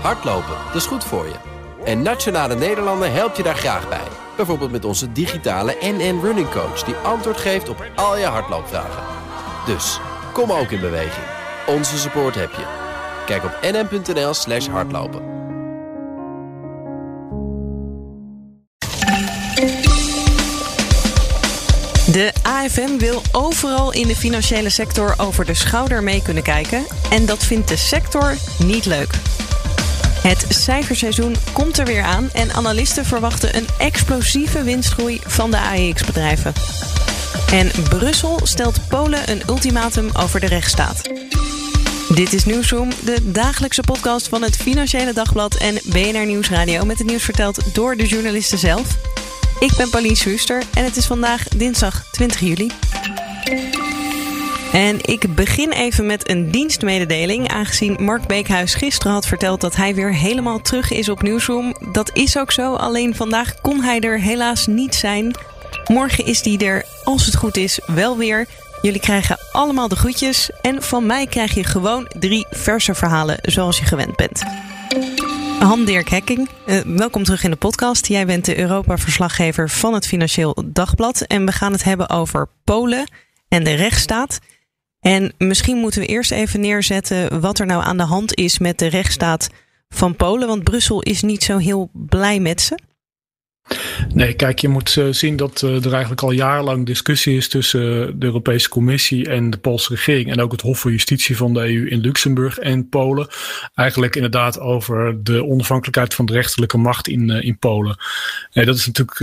Hardlopen, 0.00 0.56
dat 0.66 0.74
is 0.74 0.86
goed 0.86 1.04
voor 1.04 1.26
je. 1.26 1.34
En 1.84 2.02
Nationale 2.02 2.54
Nederlanden 2.54 3.12
helpt 3.12 3.36
je 3.36 3.42
daar 3.42 3.56
graag 3.56 3.88
bij. 3.88 4.08
Bijvoorbeeld 4.36 4.70
met 4.70 4.84
onze 4.84 5.12
digitale 5.12 5.76
NN 5.80 6.20
Running 6.22 6.50
Coach... 6.50 6.82
die 6.82 6.94
antwoord 6.94 7.36
geeft 7.36 7.68
op 7.68 7.84
al 7.94 8.18
je 8.18 8.24
hardloopvragen. 8.24 9.02
Dus, 9.66 10.00
kom 10.32 10.52
ook 10.52 10.70
in 10.70 10.80
beweging. 10.80 11.26
Onze 11.66 11.98
support 11.98 12.34
heb 12.34 12.50
je. 12.50 12.64
Kijk 13.26 13.44
op 13.44 13.58
nn.nl 13.62 14.34
slash 14.34 14.66
hardlopen. 14.66 15.34
De 22.12 22.32
AFM 22.42 22.98
wil 22.98 23.22
overal 23.32 23.92
in 23.92 24.06
de 24.06 24.16
financiële 24.16 24.70
sector 24.70 25.14
over 25.16 25.44
de 25.44 25.54
schouder 25.54 26.02
mee 26.02 26.22
kunnen 26.22 26.42
kijken. 26.42 26.84
En 27.10 27.26
dat 27.26 27.44
vindt 27.44 27.68
de 27.68 27.76
sector 27.76 28.36
niet 28.58 28.84
leuk. 28.84 29.35
Het 30.26 30.44
cijferseizoen 30.48 31.34
komt 31.52 31.78
er 31.78 31.84
weer 31.84 32.02
aan 32.02 32.30
en 32.32 32.52
analisten 32.52 33.04
verwachten 33.04 33.56
een 33.56 33.66
explosieve 33.78 34.62
winstgroei 34.62 35.20
van 35.26 35.50
de 35.50 35.58
AEX-bedrijven. 35.58 36.52
En 37.52 37.70
Brussel 37.88 38.40
stelt 38.42 38.88
Polen 38.88 39.30
een 39.30 39.42
ultimatum 39.48 40.10
over 40.18 40.40
de 40.40 40.46
rechtsstaat. 40.46 41.10
Dit 42.08 42.32
is 42.32 42.44
Nieuwsroom, 42.44 42.88
de 43.04 43.30
dagelijkse 43.30 43.82
podcast 43.82 44.28
van 44.28 44.42
het 44.42 44.56
Financiële 44.56 45.12
Dagblad 45.12 45.54
en 45.54 45.74
BNR 45.84 46.26
Nieuwsradio 46.26 46.84
met 46.84 46.98
het 46.98 47.06
nieuws 47.06 47.24
verteld 47.24 47.74
door 47.74 47.96
de 47.96 48.06
journalisten 48.06 48.58
zelf. 48.58 48.96
Ik 49.58 49.72
ben 49.76 49.90
Pauline 49.90 50.16
Schuster 50.16 50.62
en 50.74 50.84
het 50.84 50.96
is 50.96 51.06
vandaag 51.06 51.48
dinsdag 51.48 52.04
20 52.12 52.40
juli. 52.40 52.70
En 54.76 54.98
ik 55.02 55.34
begin 55.34 55.72
even 55.72 56.06
met 56.06 56.30
een 56.30 56.50
dienstmededeling. 56.50 57.48
Aangezien 57.48 57.96
Mark 58.00 58.26
Beekhuis 58.26 58.74
gisteren 58.74 59.12
had 59.12 59.26
verteld 59.26 59.60
dat 59.60 59.76
hij 59.76 59.94
weer 59.94 60.14
helemaal 60.14 60.60
terug 60.60 60.90
is 60.90 61.08
op 61.08 61.22
Nieuwsroom. 61.22 61.76
Dat 61.92 62.10
is 62.14 62.38
ook 62.38 62.52
zo, 62.52 62.74
alleen 62.74 63.14
vandaag 63.14 63.60
kon 63.60 63.80
hij 63.80 64.00
er 64.00 64.20
helaas 64.20 64.66
niet 64.66 64.94
zijn. 64.94 65.36
Morgen 65.86 66.24
is 66.24 66.44
hij 66.44 66.58
er, 66.58 66.84
als 67.04 67.26
het 67.26 67.36
goed 67.36 67.56
is, 67.56 67.80
wel 67.86 68.16
weer. 68.16 68.46
Jullie 68.82 69.00
krijgen 69.00 69.38
allemaal 69.52 69.88
de 69.88 69.96
groetjes. 69.96 70.50
En 70.62 70.82
van 70.82 71.06
mij 71.06 71.26
krijg 71.26 71.54
je 71.54 71.64
gewoon 71.64 72.10
drie 72.18 72.46
verse 72.50 72.94
verhalen 72.94 73.38
zoals 73.42 73.78
je 73.78 73.84
gewend 73.84 74.16
bent. 74.16 74.42
Han 75.58 75.84
Dirk 75.84 76.08
Hekking, 76.08 76.48
uh, 76.66 76.80
welkom 76.80 77.24
terug 77.24 77.44
in 77.44 77.50
de 77.50 77.56
podcast. 77.56 78.06
Jij 78.06 78.26
bent 78.26 78.44
de 78.44 78.58
Europa-verslaggever 78.58 79.70
van 79.70 79.94
het 79.94 80.06
Financieel 80.06 80.62
Dagblad. 80.66 81.20
En 81.20 81.46
we 81.46 81.52
gaan 81.52 81.72
het 81.72 81.84
hebben 81.84 82.10
over 82.10 82.48
Polen 82.64 83.10
en 83.48 83.64
de 83.64 83.74
rechtsstaat. 83.74 84.38
En 85.06 85.32
misschien 85.38 85.76
moeten 85.76 86.00
we 86.00 86.06
eerst 86.06 86.32
even 86.32 86.60
neerzetten 86.60 87.40
wat 87.40 87.58
er 87.58 87.66
nou 87.66 87.82
aan 87.84 87.96
de 87.96 88.02
hand 88.02 88.34
is 88.34 88.58
met 88.58 88.78
de 88.78 88.86
rechtsstaat 88.86 89.48
van 89.88 90.16
Polen. 90.16 90.48
Want 90.48 90.64
Brussel 90.64 91.02
is 91.02 91.22
niet 91.22 91.42
zo 91.42 91.58
heel 91.58 91.90
blij 91.92 92.40
met 92.40 92.60
ze. 92.60 92.78
Nee, 94.14 94.32
kijk, 94.32 94.58
je 94.58 94.68
moet 94.68 94.96
uh, 94.96 95.06
zien 95.10 95.36
dat 95.36 95.62
uh, 95.62 95.84
er 95.84 95.92
eigenlijk 95.92 96.22
al 96.22 96.30
jarenlang 96.30 96.86
discussie 96.86 97.36
is 97.36 97.48
tussen 97.48 97.80
uh, 97.80 98.12
de 98.14 98.26
Europese 98.26 98.68
Commissie 98.68 99.28
en 99.28 99.50
de 99.50 99.56
Poolse 99.56 99.94
regering. 99.94 100.30
En 100.30 100.40
ook 100.40 100.52
het 100.52 100.60
Hof 100.60 100.78
voor 100.78 100.90
Justitie 100.90 101.36
van 101.36 101.54
de 101.54 101.60
EU 101.60 101.88
in 101.88 102.00
Luxemburg 102.00 102.58
en 102.58 102.88
Polen. 102.88 103.28
Eigenlijk 103.74 104.14
inderdaad 104.14 104.60
over 104.60 105.24
de 105.24 105.44
onafhankelijkheid 105.44 106.14
van 106.14 106.26
de 106.26 106.32
rechterlijke 106.32 106.78
macht 106.78 107.08
in, 107.08 107.30
in 107.30 107.58
Polen. 107.58 107.96
Dat 108.50 108.76
is 108.76 108.86
natuurlijk, 108.86 109.18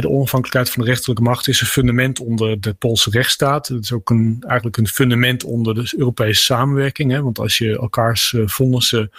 de 0.00 0.08
onafhankelijkheid 0.08 0.70
van 0.70 0.82
de 0.82 0.88
rechterlijke 0.88 1.22
macht 1.22 1.48
is 1.48 1.60
een 1.60 1.66
fundament 1.66 2.20
onder 2.20 2.60
de 2.60 2.72
Poolse 2.72 3.10
rechtsstaat. 3.10 3.68
Het 3.68 3.82
is 3.84 3.92
ook 3.92 4.10
een, 4.10 4.36
eigenlijk 4.46 4.76
een 4.76 4.88
fundament 4.88 5.44
onder 5.44 5.74
de 5.74 5.92
Europese 5.96 6.42
samenwerking. 6.42 7.10
Hè, 7.10 7.22
want 7.22 7.38
als 7.38 7.58
je 7.58 7.78
elkaars 7.78 8.34
vonnissen 8.44 9.10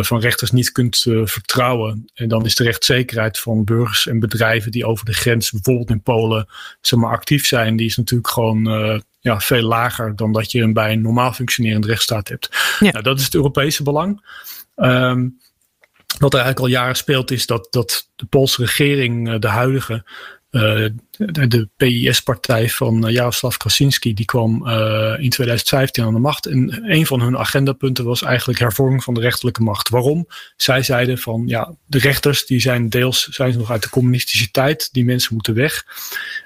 van 0.00 0.20
rechters 0.20 0.50
niet 0.50 0.72
kunt 0.72 1.04
uh, 1.08 1.26
vertrouwen. 1.26 2.10
En 2.14 2.28
dan 2.28 2.44
is 2.44 2.54
de 2.54 2.64
rechtszekerheid 2.64 3.38
van 3.38 3.64
burgers 3.64 4.06
en 4.06 4.20
bedrijven 4.20 4.70
die 4.70 4.86
over 4.86 5.04
de 5.04 5.12
grens, 5.12 5.50
bijvoorbeeld 5.50 5.90
in 5.90 6.02
Polen, 6.02 6.48
zeg 6.80 6.98
maar, 6.98 7.10
actief 7.10 7.46
zijn, 7.46 7.76
die 7.76 7.86
is 7.86 7.96
natuurlijk 7.96 8.30
gewoon 8.30 8.68
uh, 8.68 8.98
ja, 9.20 9.40
veel 9.40 9.62
lager 9.62 10.16
dan 10.16 10.32
dat 10.32 10.52
je 10.52 10.72
bij 10.72 10.92
een 10.92 11.02
normaal 11.02 11.32
functionerende 11.32 11.86
rechtsstaat 11.86 12.28
hebt. 12.28 12.48
Ja. 12.78 12.90
Nou, 12.90 13.04
dat 13.04 13.18
is 13.18 13.24
het 13.24 13.34
Europese 13.34 13.82
belang. 13.82 14.24
Um, 14.76 15.38
wat 16.18 16.34
er 16.34 16.40
eigenlijk 16.40 16.58
al 16.58 16.80
jaren 16.80 16.96
speelt, 16.96 17.30
is 17.30 17.46
dat, 17.46 17.66
dat 17.70 18.08
de 18.16 18.26
Poolse 18.26 18.62
regering, 18.62 19.38
de 19.38 19.48
huidige, 19.48 20.04
de, 20.50 20.94
de 21.48 21.68
PIS-partij 21.76 22.68
van 22.68 23.06
uh, 23.06 23.12
Jaroslav 23.12 23.56
Krasinski, 23.56 24.14
die 24.14 24.24
kwam 24.24 24.68
uh, 24.68 25.14
in 25.18 25.30
2015 25.30 26.04
aan 26.04 26.14
de 26.14 26.18
macht. 26.18 26.46
En 26.46 26.90
een 26.92 27.06
van 27.06 27.20
hun 27.20 27.38
agendapunten 27.38 28.04
was 28.04 28.22
eigenlijk 28.22 28.58
hervorming 28.58 29.04
van 29.04 29.14
de 29.14 29.20
rechterlijke 29.20 29.62
macht. 29.62 29.88
Waarom? 29.88 30.26
Zij 30.56 30.82
zeiden 30.82 31.18
van 31.18 31.42
ja, 31.46 31.74
de 31.86 31.98
rechters 31.98 32.46
die 32.46 32.60
zijn 32.60 32.88
deels 32.88 33.28
zijn 33.28 33.58
nog 33.58 33.70
uit 33.70 33.82
de 33.82 33.90
communistische 33.90 34.50
tijd. 34.50 34.88
Die 34.92 35.04
mensen 35.04 35.34
moeten 35.34 35.54
weg. 35.54 35.84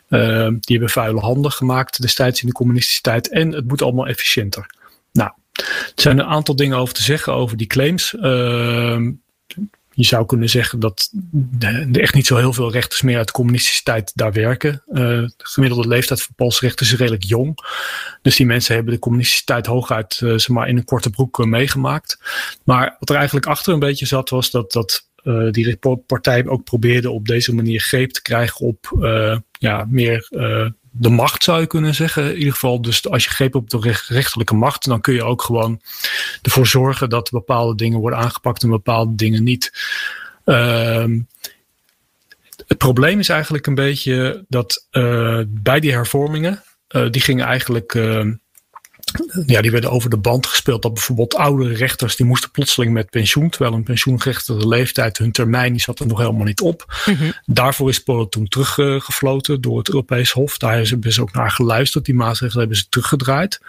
die 0.08 0.76
hebben 0.76 0.90
vuile 0.90 1.20
handen 1.20 1.52
gemaakt 1.52 2.02
destijds 2.02 2.40
in 2.40 2.46
de 2.46 2.54
communistische 2.54 3.00
tijd. 3.00 3.28
En 3.28 3.52
het 3.52 3.68
moet 3.68 3.82
allemaal 3.82 4.06
efficiënter. 4.06 4.66
Nou, 5.12 5.30
er 5.54 5.92
zijn 5.94 6.18
een 6.18 6.26
aantal 6.26 6.56
dingen 6.56 6.78
over 6.78 6.94
te 6.94 7.02
zeggen 7.02 7.32
over 7.32 7.56
die 7.56 7.66
claims. 7.66 8.14
Ehm, 8.14 9.10
je 9.94 10.04
zou 10.04 10.26
kunnen 10.26 10.48
zeggen 10.48 10.80
dat 10.80 11.10
er 11.58 12.00
echt 12.00 12.14
niet 12.14 12.26
zo 12.26 12.36
heel 12.36 12.52
veel 12.52 12.72
rechters 12.72 13.02
meer 13.02 13.16
uit 13.16 13.26
de 13.26 13.32
communistische 13.32 13.82
tijd 13.82 14.12
daar 14.14 14.32
werken. 14.32 14.82
Uh, 14.88 14.96
de 14.96 15.32
gemiddelde 15.36 15.88
leeftijd 15.88 16.22
van 16.22 16.34
Poolse 16.34 16.60
rechters 16.60 16.92
is 16.92 16.98
redelijk 16.98 17.24
jong. 17.24 17.58
Dus 18.22 18.36
die 18.36 18.46
mensen 18.46 18.74
hebben 18.74 18.92
de 18.92 19.00
communistische 19.00 19.44
tijd 19.44 19.66
hooguit 19.66 20.20
uh, 20.22 20.30
zeg 20.30 20.48
maar 20.48 20.68
in 20.68 20.76
een 20.76 20.84
korte 20.84 21.10
broek 21.10 21.38
uh, 21.38 21.46
meegemaakt. 21.46 22.18
Maar 22.64 22.96
wat 22.98 23.10
er 23.10 23.16
eigenlijk 23.16 23.46
achter 23.46 23.72
een 23.72 23.78
beetje 23.78 24.06
zat 24.06 24.30
was 24.30 24.50
dat, 24.50 24.72
dat 24.72 25.12
die 25.50 25.78
partij 26.06 26.46
ook 26.46 26.64
probeerde 26.64 27.10
op 27.10 27.26
deze 27.26 27.54
manier 27.54 27.80
greep 27.80 28.10
te 28.10 28.22
krijgen 28.22 28.66
op 28.66 29.06
ja, 29.58 29.86
meer 29.88 30.28
de 30.96 31.08
macht 31.08 31.44
zou 31.44 31.60
je 31.60 31.66
kunnen 31.66 31.94
zeggen. 31.94 32.30
In 32.30 32.38
ieder 32.38 32.52
geval, 32.52 32.82
dus 32.82 33.08
als 33.08 33.24
je 33.24 33.30
greep 33.30 33.54
op 33.54 33.70
de 33.70 33.98
rechterlijke 34.08 34.54
macht, 34.54 34.84
dan 34.84 35.00
kun 35.00 35.14
je 35.14 35.24
ook 35.24 35.42
gewoon 35.42 35.80
ervoor 36.42 36.66
zorgen 36.66 37.10
dat 37.10 37.30
bepaalde 37.30 37.74
dingen 37.74 37.98
worden 37.98 38.18
aangepakt 38.18 38.62
en 38.62 38.68
bepaalde 38.68 39.14
dingen 39.14 39.42
niet. 39.42 39.72
Uh, 40.44 41.06
het 42.66 42.78
probleem 42.78 43.18
is 43.18 43.28
eigenlijk 43.28 43.66
een 43.66 43.74
beetje 43.74 44.44
dat 44.48 44.86
uh, 44.92 45.40
bij 45.46 45.80
die 45.80 45.92
hervormingen, 45.92 46.62
uh, 46.88 47.10
die 47.10 47.22
gingen 47.22 47.46
eigenlijk 47.46 47.94
uh, 47.94 48.32
ja, 49.46 49.60
die 49.62 49.70
werden 49.70 49.90
over 49.90 50.10
de 50.10 50.16
band 50.16 50.46
gespeeld. 50.46 50.82
Dat 50.82 50.94
bijvoorbeeld 50.94 51.34
oudere 51.34 51.74
rechters 51.74 52.16
die 52.16 52.26
moesten 52.26 52.50
plotseling 52.50 52.92
met 52.92 53.10
pensioen. 53.10 53.50
Terwijl 53.50 53.74
een 53.74 53.82
pensioengerechtigde 53.82 54.68
leeftijd, 54.68 55.18
hun 55.18 55.32
termijn, 55.32 55.72
die 55.72 55.80
zat 55.80 55.98
er 55.98 56.06
nog 56.06 56.18
helemaal 56.18 56.44
niet 56.44 56.60
op. 56.60 57.02
Mm-hmm. 57.06 57.32
Daarvoor 57.46 57.88
is 57.88 58.02
Polen 58.02 58.28
toen 58.28 58.48
teruggefloten 58.48 59.60
door 59.60 59.78
het 59.78 59.88
Europees 59.88 60.32
Hof. 60.32 60.58
Daar 60.58 60.86
hebben 60.86 61.12
ze 61.12 61.20
ook 61.20 61.32
naar 61.32 61.50
geluisterd. 61.50 62.04
Die 62.04 62.14
maatregelen 62.14 62.60
hebben 62.60 62.76
ze 62.78 62.88
teruggedraaid. 62.88 63.60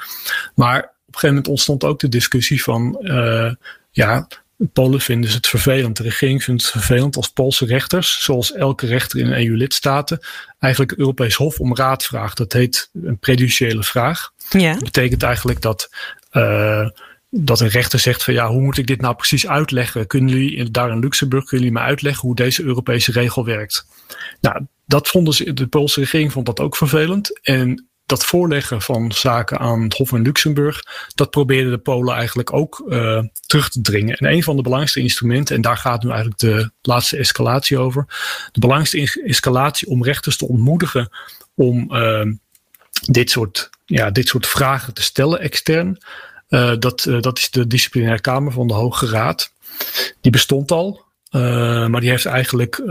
Maar 0.56 0.78
op 0.78 0.84
een 0.84 1.14
gegeven 1.14 1.30
moment 1.30 1.48
ontstond 1.48 1.84
ook 1.84 2.00
de 2.00 2.10
discussie 2.10 2.64
van, 2.64 2.98
uh, 3.02 3.52
ja, 3.92 4.28
Polen 4.74 5.02
vinden 5.02 5.30
ze 5.30 5.36
het 5.36 5.48
vervelend. 5.48 5.98
De 5.98 6.04
regering 6.04 6.44
vindt 6.44 6.62
het 6.62 6.72
vervelend 6.72 7.16
als 7.16 7.28
Poolse 7.28 7.66
rechters, 7.66 8.24
zoals 8.24 8.54
elke 8.54 8.86
rechter 8.86 9.20
in 9.20 9.26
een 9.26 9.48
EU-lidstaten, 9.48 10.20
eigenlijk 10.60 10.92
het 10.92 11.00
Europees 11.00 11.36
Hof 11.36 11.60
om 11.60 11.76
raad 11.76 12.06
vraagt. 12.06 12.38
Dat 12.38 12.54
heet 12.54 12.90
een 13.04 13.20
prediciële 13.20 13.84
vraag. 13.84 14.32
Ja. 14.50 14.74
Dat 14.74 14.84
betekent 14.84 15.24
eigenlijk 15.24 15.62
dat, 15.62 15.90
uh, 16.32 16.90
dat 17.30 17.60
een 17.60 17.68
rechter 17.68 18.00
zegt 18.00 18.24
van 18.24 18.34
ja, 18.34 18.48
hoe 18.48 18.62
moet 18.62 18.78
ik 18.78 18.88
dit 18.88 19.02
nou 19.02 19.16
precies 19.16 19.48
uitleggen? 19.48 20.08
Kunnen 20.08 20.30
jullie 20.30 20.72
daar 20.72 20.92
in 20.92 21.00
Luxemburg, 21.00 21.44
kunnen 21.46 21.66
jullie 21.66 21.82
me 21.82 21.88
uitleggen 21.88 22.22
hoe 22.22 22.36
deze 22.36 22.64
Europese 22.64 23.12
regel 23.12 23.46
werkt? 23.46 23.88
Nou, 24.42 24.66
dat 24.86 25.08
vonden 25.08 25.34
ze, 25.34 25.54
de 25.54 25.68
Poolse 25.68 26.00
regering 26.00 26.32
vond 26.32 26.46
dat 26.46 26.60
ook 26.60 26.78
vervelend. 26.78 27.40
En 27.42 27.90
dat 28.06 28.26
voorleggen 28.26 28.82
van 28.82 29.12
zaken 29.12 29.60
aan 29.60 29.82
het 29.82 29.94
Hof 29.94 30.12
in 30.12 30.22
Luxemburg, 30.22 30.84
dat 31.16 31.30
probeerden 31.30 31.72
de 31.72 31.78
Polen 31.78 32.16
eigenlijk 32.16 32.54
ook 32.54 32.84
uh, 32.88 33.24
terug 33.46 33.70
te 33.70 33.82
dringen. 33.82 34.18
En 34.18 34.32
een 34.32 34.44
van 34.44 34.56
de 34.56 34.62
belangrijkste 34.62 35.02
instrumenten, 35.02 35.56
en 35.56 35.62
daar 35.62 35.78
gaat 35.78 36.04
nu 36.04 36.10
eigenlijk 36.10 36.40
de 36.40 36.72
laatste 36.82 37.18
escalatie 37.18 37.78
over, 37.78 38.06
de 38.52 38.60
belangrijkste 38.60 39.22
escalatie 39.24 39.88
om 39.88 40.04
rechters 40.04 40.38
te 40.38 40.48
ontmoedigen 40.48 41.10
om 41.56 41.96
uh, 41.96 42.26
dit, 43.02 43.30
soort, 43.30 43.70
ja, 43.86 44.12
dit 44.12 44.28
soort 44.28 44.48
vragen 44.48 44.94
te 44.94 45.04
stellen 45.04 45.40
extern, 45.40 45.98
uh, 46.50 46.74
dat, 46.80 47.08
dat 47.20 47.38
is 47.38 47.50
de 47.50 47.68
disciplinaire 47.68 48.22
kamer 48.22 48.52
van 48.52 48.68
de 48.68 48.74
Hoge 48.74 49.06
Raad. 49.06 49.54
Die 50.22 50.32
bestond 50.32 50.72
al, 50.72 51.04
maar 51.30 52.02
die 52.02 52.10
heeft 52.10 52.26
eigenlijk 52.26 52.82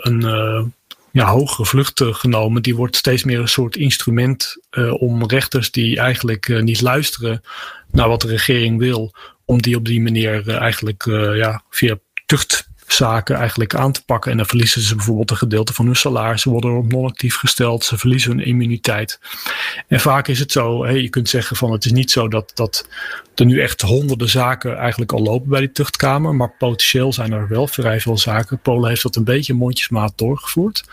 een 0.00 0.74
ja, 1.12 1.26
hogere 1.26 1.66
vlucht 1.66 2.00
genomen. 2.04 2.62
Die 2.62 2.76
wordt 2.76 2.96
steeds 2.96 3.24
meer 3.24 3.40
een 3.40 3.48
soort 3.48 3.76
instrument 3.76 4.56
uh, 4.70 5.02
om 5.02 5.26
rechters 5.26 5.70
die 5.70 5.98
eigenlijk 5.98 6.48
uh, 6.48 6.62
niet 6.62 6.80
luisteren 6.80 7.42
naar 7.90 8.08
wat 8.08 8.20
de 8.20 8.28
regering 8.28 8.78
wil, 8.78 9.14
om 9.44 9.62
die 9.62 9.76
op 9.76 9.84
die 9.84 10.00
manier 10.00 10.48
eigenlijk 10.48 11.04
ja, 11.34 11.62
via 11.70 11.98
tucht 12.26 12.70
zaken 12.92 13.36
eigenlijk 13.36 13.74
aan 13.74 13.92
te 13.92 14.04
pakken. 14.04 14.30
En 14.30 14.36
dan 14.36 14.46
verliezen 14.46 14.82
ze 14.82 14.94
bijvoorbeeld 14.94 15.30
een 15.30 15.36
gedeelte 15.36 15.72
van 15.72 15.86
hun 15.86 15.96
salaris. 15.96 16.42
Ze 16.42 16.50
worden 16.50 16.76
op 16.76 16.92
non-actief 16.92 17.36
gesteld. 17.36 17.84
Ze 17.84 17.98
verliezen 17.98 18.30
hun 18.30 18.46
immuniteit. 18.46 19.20
En 19.88 20.00
vaak 20.00 20.28
is 20.28 20.38
het 20.38 20.52
zo, 20.52 20.88
je 20.88 21.08
kunt 21.08 21.28
zeggen 21.28 21.56
van 21.56 21.72
het 21.72 21.84
is 21.84 21.92
niet 21.92 22.10
zo 22.10 22.28
dat, 22.28 22.50
dat 22.54 22.88
er 23.34 23.44
nu 23.44 23.60
echt 23.60 23.80
honderden 23.80 24.28
zaken 24.28 24.76
eigenlijk 24.76 25.12
al 25.12 25.22
lopen 25.22 25.48
bij 25.48 25.60
die 25.60 25.72
tuchtkamer. 25.72 26.34
Maar 26.34 26.54
potentieel 26.58 27.12
zijn 27.12 27.32
er 27.32 27.48
wel 27.48 27.66
vrij 27.66 28.00
veel 28.00 28.18
zaken. 28.18 28.58
Polen 28.58 28.88
heeft 28.88 29.02
dat 29.02 29.16
een 29.16 29.24
beetje 29.24 29.54
mondjesmaat 29.54 30.12
doorgevoerd. 30.16 30.84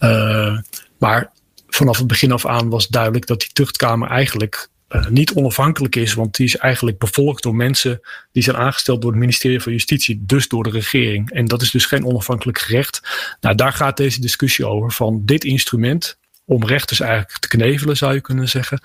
Uh, 0.00 0.58
maar 0.98 1.30
vanaf 1.68 1.98
het 1.98 2.06
begin 2.06 2.32
af 2.32 2.46
aan 2.46 2.68
was 2.68 2.88
duidelijk 2.88 3.26
dat 3.26 3.40
die 3.40 3.50
tuchtkamer 3.52 4.08
eigenlijk 4.08 4.68
uh, 4.88 5.06
niet 5.06 5.32
onafhankelijk 5.32 5.96
is, 5.96 6.14
want 6.14 6.36
die 6.36 6.46
is 6.46 6.56
eigenlijk 6.56 6.98
bevolkt 6.98 7.42
door 7.42 7.54
mensen 7.54 8.00
die 8.32 8.42
zijn 8.42 8.56
aangesteld 8.56 9.02
door 9.02 9.10
het 9.10 9.20
ministerie 9.20 9.60
van 9.60 9.72
Justitie, 9.72 10.22
dus 10.26 10.48
door 10.48 10.62
de 10.62 10.70
regering. 10.70 11.30
En 11.30 11.44
dat 11.46 11.62
is 11.62 11.70
dus 11.70 11.86
geen 11.86 12.04
onafhankelijk 12.04 12.58
gerecht. 12.58 13.00
Nou, 13.40 13.54
daar 13.54 13.72
gaat 13.72 13.96
deze 13.96 14.20
discussie 14.20 14.66
over 14.66 14.92
van 14.92 15.22
dit 15.24 15.44
instrument. 15.44 16.18
Om 16.48 16.64
rechters 16.64 17.00
eigenlijk 17.00 17.38
te 17.38 17.48
knevelen, 17.48 17.96
zou 17.96 18.14
je 18.14 18.20
kunnen 18.20 18.48
zeggen. 18.48 18.80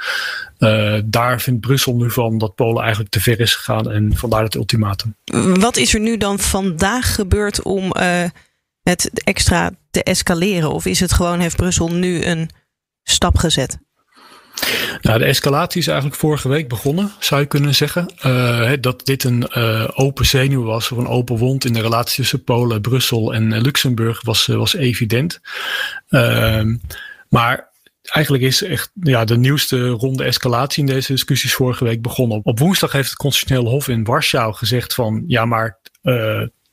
Uh, 0.59 0.99
daar 1.05 1.41
vindt 1.41 1.59
Brussel 1.59 1.95
nu 1.95 2.11
van 2.11 2.37
dat 2.37 2.55
Polen 2.55 2.81
eigenlijk 2.81 3.11
te 3.11 3.21
ver 3.21 3.39
is 3.39 3.55
gegaan 3.55 3.91
en 3.91 4.17
vandaar 4.17 4.43
het 4.43 4.55
ultimatum. 4.55 5.15
Wat 5.59 5.77
is 5.77 5.93
er 5.93 5.99
nu 5.99 6.17
dan 6.17 6.39
vandaag 6.39 7.15
gebeurd 7.15 7.61
om 7.61 7.83
uh, 7.83 8.23
het 8.83 9.11
extra 9.23 9.71
te 9.91 10.03
escaleren? 10.03 10.71
Of 10.71 10.85
is 10.85 10.99
het 10.99 11.13
gewoon, 11.13 11.39
heeft 11.39 11.55
Brussel 11.55 11.91
nu 11.91 12.23
een 12.23 12.49
stap 13.03 13.37
gezet? 13.37 13.79
Nou, 15.01 15.19
de 15.19 15.25
escalatie 15.25 15.81
is 15.81 15.87
eigenlijk 15.87 16.19
vorige 16.19 16.49
week 16.49 16.67
begonnen, 16.67 17.11
zou 17.19 17.41
je 17.41 17.47
kunnen 17.47 17.75
zeggen. 17.75 18.13
Uh, 18.25 18.71
dat 18.81 19.05
dit 19.05 19.23
een 19.23 19.49
uh, 19.57 19.87
open 19.93 20.25
zenuw 20.25 20.63
was, 20.63 20.91
of 20.91 20.97
een 20.97 21.07
open 21.07 21.37
wond 21.37 21.65
in 21.65 21.73
de 21.73 21.81
relatie 21.81 22.15
tussen 22.15 22.43
Polen, 22.43 22.81
Brussel 22.81 23.33
en 23.33 23.61
Luxemburg, 23.61 24.21
was, 24.21 24.45
was 24.45 24.75
evident. 24.75 25.41
Uh, 26.09 26.63
maar 27.29 27.69
eigenlijk 28.01 28.43
is 28.43 28.63
echt 28.63 28.91
ja, 29.01 29.25
de 29.25 29.37
nieuwste 29.37 29.87
ronde 29.87 30.23
escalatie 30.23 30.85
in 30.85 30.93
deze 30.93 31.11
discussies 31.11 31.53
vorige 31.53 31.83
week 31.83 32.01
begonnen. 32.01 32.39
Op 32.43 32.59
woensdag 32.59 32.91
heeft 32.91 33.09
het 33.09 33.17
Constitutioneel 33.17 33.71
Hof 33.71 33.87
in 33.87 34.03
Warschau 34.03 34.53
gezegd 34.53 34.93
van 34.93 35.23
ja, 35.27 35.45
maar 35.45 35.79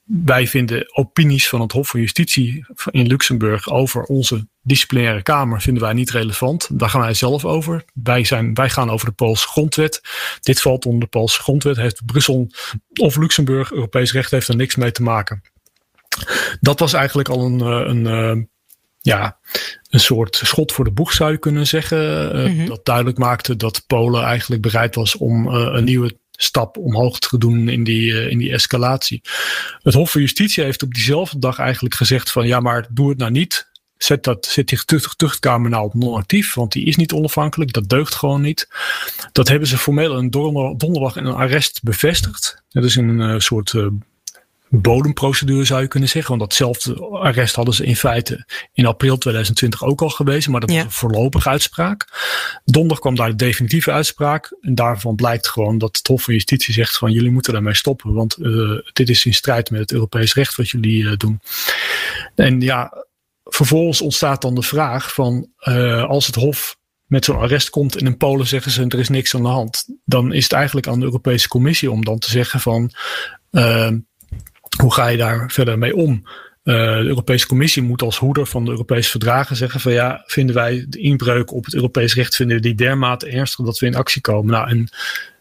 wij 0.08 0.46
vinden 0.46 0.96
opinies 0.96 1.48
van 1.48 1.60
het 1.60 1.72
Hof 1.72 1.88
van 1.88 2.00
Justitie 2.00 2.66
in 2.90 3.06
Luxemburg 3.06 3.70
over 3.70 4.02
onze 4.02 4.46
disciplinaire 4.62 5.22
kamer 5.22 5.60
vinden 5.60 5.82
wij 5.82 5.92
niet 5.92 6.10
relevant. 6.10 6.68
Daar 6.72 6.90
gaan 6.90 7.00
wij 7.00 7.14
zelf 7.14 7.44
over. 7.44 7.84
Wij, 7.94 8.24
zijn, 8.24 8.54
wij 8.54 8.70
gaan 8.70 8.90
over 8.90 9.06
de 9.06 9.12
Poolse 9.12 9.48
grondwet. 9.48 10.00
Dit 10.40 10.60
valt 10.60 10.86
onder 10.86 11.00
de 11.00 11.06
Poolse 11.06 11.42
grondwet. 11.42 11.76
Heeft 11.76 12.06
Brussel 12.06 12.50
of 13.00 13.16
Luxemburg, 13.16 13.72
Europees 13.72 14.12
recht 14.12 14.30
heeft 14.30 14.48
er 14.48 14.56
niks 14.56 14.76
mee 14.76 14.92
te 14.92 15.02
maken. 15.02 15.42
Dat 16.60 16.78
was 16.78 16.92
eigenlijk 16.92 17.28
al 17.28 17.44
een, 17.44 17.60
eh, 17.60 17.66
een, 17.66 18.04
een 18.04 18.38
eh, 18.38 18.44
ja, 19.00 19.38
een 19.90 20.00
soort 20.00 20.40
schot 20.44 20.72
voor 20.72 20.84
de 20.84 20.90
boeg 20.90 21.12
zou 21.12 21.30
je 21.30 21.38
kunnen 21.38 21.66
zeggen. 21.66 22.26
Mm 22.36 22.56
-hmm. 22.56 22.66
Dat 22.66 22.84
duidelijk 22.84 23.18
maakte 23.18 23.56
dat 23.56 23.84
Polen 23.86 24.24
eigenlijk 24.24 24.62
bereid 24.62 24.94
was 24.94 25.16
om 25.16 25.46
een 25.46 25.84
nieuwe 25.84 26.18
stap 26.40 26.76
omhoog 26.76 27.18
te 27.18 27.38
doen 27.38 27.68
in 27.68 27.84
die, 27.84 28.10
uh, 28.10 28.30
in 28.30 28.38
die 28.38 28.52
escalatie. 28.52 29.20
Het 29.82 29.94
Hof 29.94 30.10
van 30.10 30.20
Justitie 30.20 30.64
heeft 30.64 30.82
op 30.82 30.94
diezelfde 30.94 31.38
dag 31.38 31.58
eigenlijk 31.58 31.94
gezegd 31.94 32.30
van 32.30 32.46
ja, 32.46 32.60
maar 32.60 32.86
doe 32.90 33.08
het 33.08 33.18
nou 33.18 33.30
niet. 33.30 33.66
Zet, 33.96 34.24
dat, 34.24 34.46
zet 34.46 34.68
die 34.68 34.84
tuchtkamer 35.16 35.70
nou 35.70 35.84
op 35.84 35.94
non-actief, 35.94 36.54
want 36.54 36.72
die 36.72 36.84
is 36.84 36.96
niet 36.96 37.12
onafhankelijk. 37.12 37.72
Dat 37.72 37.88
deugt 37.88 38.14
gewoon 38.14 38.40
niet. 38.40 38.68
Dat 39.32 39.48
hebben 39.48 39.68
ze 39.68 39.78
formeel 39.78 40.18
een 40.18 40.30
donderdag 40.30 41.16
in 41.16 41.24
een 41.24 41.34
arrest 41.34 41.82
bevestigd. 41.82 42.62
Dat 42.68 42.84
is 42.84 42.96
een 42.96 43.20
uh, 43.20 43.38
soort 43.38 43.72
uh, 43.72 43.86
bodemprocedure 44.70 45.64
zou 45.64 45.80
je 45.80 45.88
kunnen 45.88 46.08
zeggen. 46.08 46.38
Want 46.38 46.50
datzelfde 46.50 47.00
arrest 47.00 47.54
hadden 47.54 47.74
ze 47.74 47.84
in 47.84 47.96
feite 47.96 48.46
in 48.72 48.86
april 48.86 49.18
2020 49.18 49.84
ook 49.84 50.02
al 50.02 50.08
geweest. 50.08 50.48
Maar 50.48 50.60
dat 50.60 50.70
ja. 50.70 50.76
was 50.76 50.84
een 50.84 50.90
voorlopige 50.90 51.48
uitspraak. 51.48 52.06
Donderdag 52.64 52.98
kwam 52.98 53.14
daar 53.14 53.28
de 53.28 53.36
definitieve 53.36 53.92
uitspraak. 53.92 54.56
En 54.60 54.74
daarvan 54.74 55.14
blijkt 55.14 55.48
gewoon 55.48 55.78
dat 55.78 55.96
het 55.96 56.06
Hof 56.06 56.22
van 56.22 56.34
Justitie 56.34 56.74
zegt 56.74 56.98
van 56.98 57.12
jullie 57.12 57.30
moeten 57.30 57.52
daarmee 57.52 57.74
stoppen. 57.74 58.14
Want 58.14 58.38
uh, 58.38 58.78
dit 58.92 59.08
is 59.08 59.24
in 59.24 59.34
strijd 59.34 59.70
met 59.70 59.80
het 59.80 59.92
Europees 59.92 60.34
recht 60.34 60.56
wat 60.56 60.68
jullie 60.68 61.02
uh, 61.02 61.16
doen. 61.16 61.40
En 62.34 62.60
ja, 62.60 63.06
vervolgens 63.44 64.00
ontstaat 64.00 64.42
dan 64.42 64.54
de 64.54 64.62
vraag 64.62 65.14
van 65.14 65.48
uh, 65.62 66.04
als 66.04 66.26
het 66.26 66.34
Hof 66.34 66.76
met 67.06 67.24
zo'n 67.24 67.38
arrest 67.38 67.70
komt 67.70 67.96
en 67.96 68.06
in 68.06 68.16
Polen 68.16 68.46
zeggen 68.46 68.72
ze 68.72 68.84
er 68.88 68.98
is 68.98 69.08
niks 69.08 69.34
aan 69.34 69.42
de 69.42 69.48
hand. 69.48 69.84
Dan 70.04 70.32
is 70.32 70.42
het 70.42 70.52
eigenlijk 70.52 70.86
aan 70.86 70.98
de 70.98 71.04
Europese 71.04 71.48
Commissie 71.48 71.90
om 71.90 72.04
dan 72.04 72.18
te 72.18 72.30
zeggen 72.30 72.60
van 72.60 72.92
hoe 74.80 74.94
ga 74.94 75.06
je 75.06 75.16
daar 75.16 75.50
verder 75.50 75.78
mee 75.78 75.96
om? 75.96 76.22
Uh, 76.64 76.74
de 76.74 77.04
Europese 77.04 77.46
Commissie 77.46 77.82
moet 77.82 78.02
als 78.02 78.18
hoeder 78.18 78.46
van 78.46 78.64
de 78.64 78.70
Europese 78.70 79.10
verdragen 79.10 79.56
zeggen 79.56 79.80
van 79.80 79.92
ja, 79.92 80.22
vinden 80.26 80.54
wij 80.54 80.86
de 80.88 80.98
inbreuk 80.98 81.52
op 81.52 81.64
het 81.64 81.74
Europees 81.74 82.14
recht, 82.14 82.36
vinden 82.36 82.56
we 82.56 82.62
die 82.62 82.74
dermate 82.74 83.28
ernstig 83.28 83.64
dat 83.64 83.78
we 83.78 83.86
in 83.86 83.94
actie 83.94 84.20
komen. 84.20 84.52
Nou, 84.52 84.68
en 84.68 84.88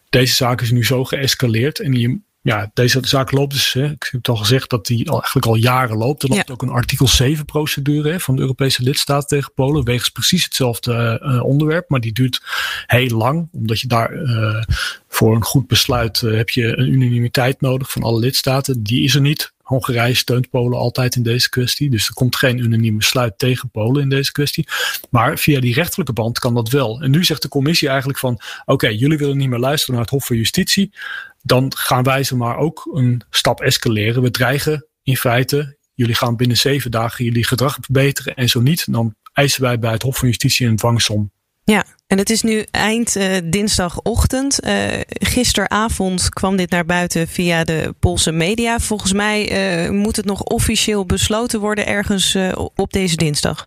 deze 0.08 0.34
zaak 0.34 0.60
is 0.60 0.70
nu 0.70 0.84
zo 0.84 1.04
geëscaleerd 1.04 1.80
en 1.80 1.90
die, 1.90 2.24
ja, 2.40 2.70
deze 2.74 2.98
zaak 3.02 3.32
loopt 3.32 3.52
dus, 3.52 3.72
hè, 3.72 3.84
ik 3.84 4.02
heb 4.02 4.12
het 4.12 4.28
al 4.28 4.36
gezegd 4.36 4.70
dat 4.70 4.86
die 4.86 5.10
al, 5.10 5.16
eigenlijk 5.18 5.46
al 5.46 5.54
jaren 5.54 5.96
loopt. 5.96 6.22
Er 6.22 6.28
loopt 6.28 6.46
ja. 6.46 6.52
ook 6.52 6.62
een 6.62 6.68
artikel 6.68 7.08
7 7.08 7.44
procedure 7.44 8.10
hè, 8.10 8.20
van 8.20 8.36
de 8.36 8.40
Europese 8.40 8.82
lidstaat 8.82 9.28
tegen 9.28 9.52
Polen, 9.54 9.84
wegens 9.84 10.08
precies 10.08 10.44
hetzelfde 10.44 11.20
uh, 11.22 11.44
onderwerp, 11.44 11.88
maar 11.88 12.00
die 12.00 12.12
duurt 12.12 12.42
heel 12.86 13.16
lang, 13.16 13.48
omdat 13.52 13.80
je 13.80 13.86
daar 13.86 14.12
uh, 14.12 14.62
voor 15.08 15.34
een 15.34 15.44
goed 15.44 15.66
besluit 15.66 16.22
uh, 16.22 16.36
heb 16.36 16.50
je 16.50 16.78
een 16.78 16.88
unanimiteit 16.88 17.60
nodig 17.60 17.90
van 17.90 18.02
alle 18.02 18.18
lidstaten. 18.18 18.82
Die 18.82 19.04
is 19.04 19.14
er 19.14 19.20
niet. 19.20 19.52
Hongarije 19.68 20.14
steunt 20.14 20.50
Polen 20.50 20.78
altijd 20.78 21.16
in 21.16 21.22
deze 21.22 21.48
kwestie. 21.48 21.90
Dus 21.90 22.06
er 22.08 22.14
komt 22.14 22.36
geen 22.36 22.58
unaniem 22.58 22.96
besluit 22.96 23.38
tegen 23.38 23.70
Polen 23.70 24.02
in 24.02 24.08
deze 24.08 24.32
kwestie. 24.32 24.68
Maar 25.10 25.38
via 25.38 25.60
die 25.60 25.74
rechterlijke 25.74 26.12
band 26.12 26.38
kan 26.38 26.54
dat 26.54 26.68
wel. 26.68 27.00
En 27.00 27.10
nu 27.10 27.24
zegt 27.24 27.42
de 27.42 27.48
commissie 27.48 27.88
eigenlijk 27.88 28.18
van 28.18 28.40
oké, 28.64 28.88
jullie 28.88 29.18
willen 29.18 29.36
niet 29.36 29.48
meer 29.48 29.58
luisteren 29.58 29.94
naar 29.94 30.04
het 30.04 30.10
Hof 30.10 30.26
van 30.26 30.36
Justitie. 30.36 30.94
Dan 31.42 31.72
gaan 31.76 32.02
wij 32.02 32.24
ze 32.24 32.36
maar 32.36 32.56
ook 32.56 32.88
een 32.92 33.22
stap 33.30 33.60
escaleren. 33.60 34.22
We 34.22 34.30
dreigen 34.30 34.86
in 35.02 35.16
feite, 35.16 35.76
jullie 35.94 36.14
gaan 36.14 36.36
binnen 36.36 36.56
zeven 36.56 36.90
dagen 36.90 37.24
jullie 37.24 37.44
gedrag 37.44 37.78
verbeteren. 37.80 38.34
En 38.34 38.48
zo 38.48 38.60
niet, 38.60 38.92
dan 38.92 39.14
eisen 39.32 39.62
wij 39.62 39.78
bij 39.78 39.92
het 39.92 40.02
Hof 40.02 40.18
van 40.18 40.28
Justitie 40.28 40.66
een 40.66 40.76
dwangsom. 40.76 41.30
Ja, 41.70 41.84
en 42.06 42.18
het 42.18 42.30
is 42.30 42.42
nu 42.42 42.64
eind 42.70 43.16
uh, 43.16 43.36
dinsdagochtend. 43.44 44.66
Uh, 44.66 44.72
gisteravond 45.08 46.28
kwam 46.28 46.56
dit 46.56 46.70
naar 46.70 46.84
buiten 46.84 47.28
via 47.28 47.64
de 47.64 47.94
Poolse 48.00 48.32
media. 48.32 48.78
Volgens 48.78 49.12
mij 49.12 49.84
uh, 49.84 49.90
moet 49.90 50.16
het 50.16 50.24
nog 50.24 50.42
officieel 50.42 51.06
besloten 51.06 51.60
worden 51.60 51.86
ergens 51.86 52.36
op 52.74 52.92
deze 52.92 53.16
dinsdag. 53.16 53.66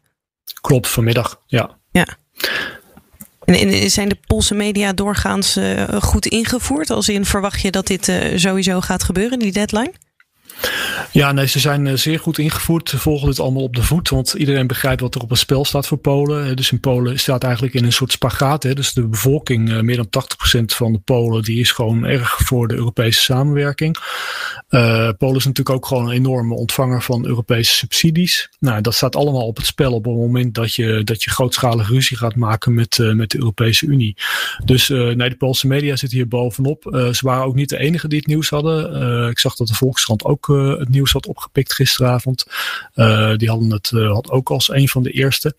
Klopt, 0.61 0.87
vanmiddag, 0.87 1.41
ja. 1.45 1.77
Ja. 1.91 2.07
En, 3.45 3.55
en 3.55 3.91
zijn 3.91 4.09
de 4.09 4.17
Poolse 4.27 4.55
media 4.55 4.93
doorgaans 4.93 5.59
goed 5.99 6.25
ingevoerd? 6.25 6.89
Als 6.89 7.09
in 7.09 7.25
verwacht 7.25 7.61
je 7.61 7.71
dat 7.71 7.87
dit 7.87 8.11
sowieso 8.35 8.81
gaat 8.81 9.03
gebeuren, 9.03 9.39
die 9.39 9.51
deadline? 9.51 9.93
Ja, 11.11 11.31
nee, 11.31 11.47
ze 11.47 11.59
zijn 11.59 11.99
zeer 11.99 12.19
goed 12.19 12.37
ingevoerd. 12.37 12.89
Ze 12.89 12.97
volgen 12.99 13.27
dit 13.27 13.39
allemaal 13.39 13.63
op 13.63 13.75
de 13.75 13.83
voet. 13.83 14.09
Want 14.09 14.33
iedereen 14.33 14.67
begrijpt 14.67 15.01
wat 15.01 15.15
er 15.15 15.21
op 15.21 15.29
het 15.29 15.39
spel 15.39 15.65
staat 15.65 15.87
voor 15.87 15.97
Polen. 15.97 16.55
Dus 16.55 16.71
in 16.71 16.79
Polen 16.79 17.19
staat 17.19 17.43
eigenlijk 17.43 17.73
in 17.73 17.83
een 17.83 17.93
soort 17.93 18.11
spagaat. 18.11 18.63
Hè. 18.63 18.73
Dus 18.73 18.93
de 18.93 19.07
bevolking, 19.07 19.81
meer 19.81 19.95
dan 19.95 20.09
80% 20.59 20.63
van 20.65 20.91
de 20.91 20.99
Polen, 20.99 21.43
die 21.43 21.59
is 21.59 21.71
gewoon 21.71 22.05
erg 22.05 22.37
voor 22.37 22.67
de 22.67 22.75
Europese 22.75 23.21
samenwerking. 23.21 23.97
Polen 25.17 25.35
is 25.35 25.45
natuurlijk 25.45 25.69
ook 25.69 25.85
gewoon 25.85 26.05
een 26.05 26.15
enorme 26.15 26.55
ontvanger 26.55 27.01
van 27.01 27.25
Europese 27.25 27.73
subsidies. 27.73 28.49
Nou, 28.59 28.81
dat 28.81 28.93
staat 28.93 29.15
allemaal 29.15 29.47
op 29.47 29.57
het 29.57 29.65
spel 29.65 29.93
op 29.93 30.05
het 30.05 30.15
moment 30.15 30.53
dat 30.53 30.75
je, 30.75 31.03
dat 31.03 31.23
je 31.23 31.29
grootschalige 31.29 31.93
ruzie 31.93 32.17
gaat 32.17 32.35
maken 32.35 32.73
met, 32.73 32.97
met 32.97 33.31
de 33.31 33.37
Europese 33.37 33.85
Unie. 33.85 34.17
Dus 34.65 34.87
nee, 34.89 35.29
de 35.29 35.35
Poolse 35.37 35.67
media 35.67 35.95
zitten 35.95 36.17
hier 36.17 36.27
bovenop. 36.27 37.09
ze 37.11 37.25
waren 37.25 37.45
ook 37.45 37.55
niet 37.55 37.69
de 37.69 37.77
enige 37.77 38.07
die 38.07 38.17
het 38.17 38.27
nieuws 38.27 38.49
hadden. 38.49 39.29
ik 39.29 39.39
zag 39.39 39.55
dat 39.55 39.67
de 39.67 39.73
Volkskrant 39.73 40.23
ook 40.23 40.40
uh, 40.47 40.77
het 40.77 40.89
nieuws 40.89 41.11
had 41.11 41.25
opgepikt 41.25 41.73
gisteravond. 41.73 42.45
Uh, 42.95 43.35
die 43.35 43.49
hadden 43.49 43.71
het 43.71 43.91
uh, 43.91 44.11
had 44.11 44.29
ook 44.29 44.49
als 44.49 44.69
een 44.69 44.89
van 44.89 45.03
de 45.03 45.11
eerste. 45.11 45.55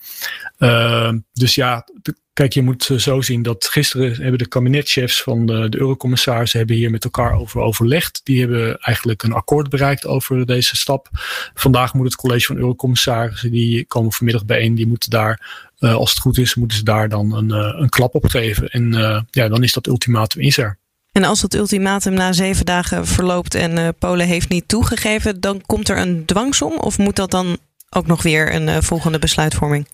dus 1.33 1.55
ja, 1.55 1.87
kijk, 2.33 2.53
je 2.53 2.62
moet 2.62 2.91
zo 2.97 3.21
zien 3.21 3.43
dat 3.43 3.65
gisteren 3.65 4.15
hebben 4.15 4.39
de 4.39 4.49
kabinetchefs 4.49 5.23
van 5.23 5.47
de, 5.47 5.69
de 5.69 5.79
eurocommissarissen 5.79 6.59
hebben 6.59 6.77
hier 6.77 6.91
met 6.91 7.05
elkaar 7.05 7.39
over 7.39 7.61
overlegd. 7.61 8.21
Die 8.25 8.41
hebben 8.41 8.79
eigenlijk 8.79 9.23
een 9.23 9.33
akkoord 9.33 9.69
bereikt 9.69 10.07
over 10.07 10.47
deze 10.47 10.77
stap. 10.77 11.09
Vandaag 11.55 11.95
moet 11.95 12.07
het 12.07 12.17
college 12.17 12.47
van 12.47 12.57
eurocommissarissen, 12.57 13.51
die 13.51 13.85
komen 13.87 14.12
vanmiddag 14.12 14.45
bijeen, 14.45 14.75
die 14.75 14.87
moeten 14.87 15.11
daar 15.11 15.71
als 15.79 16.11
het 16.11 16.19
goed 16.19 16.39
is, 16.39 16.55
moeten 16.55 16.79
ze 16.79 16.85
daar 16.85 17.09
dan 17.09 17.33
een, 17.33 17.51
een 17.83 17.89
klap 17.89 18.15
op 18.15 18.27
geven. 18.27 18.69
En 18.69 18.93
ja, 19.31 19.49
dan 19.49 19.62
is 19.62 19.73
dat 19.73 19.87
ultimatum 19.87 20.41
is 20.41 20.59
er. 20.59 20.81
En 21.12 21.25
als 21.25 21.40
dat 21.40 21.54
ultimatum 21.54 22.12
na 22.12 22.33
zeven 22.33 22.66
dagen 22.66 23.07
verloopt 23.07 23.54
en 23.54 23.78
uh, 23.78 23.88
Polen 23.99 24.26
heeft 24.26 24.49
niet 24.49 24.69
toegegeven, 24.69 25.40
dan 25.40 25.62
komt 25.66 25.88
er 25.88 25.99
een 25.99 26.25
dwangsom? 26.25 26.78
Of 26.78 26.99
moet 26.99 27.16
dat 27.16 27.31
dan 27.31 27.59
ook 27.90 28.07
nog 28.07 28.23
weer 28.23 28.54
een 28.54 28.69
uh, 28.69 28.76
volgende 28.81 29.19
besluitvorming? 29.19 29.87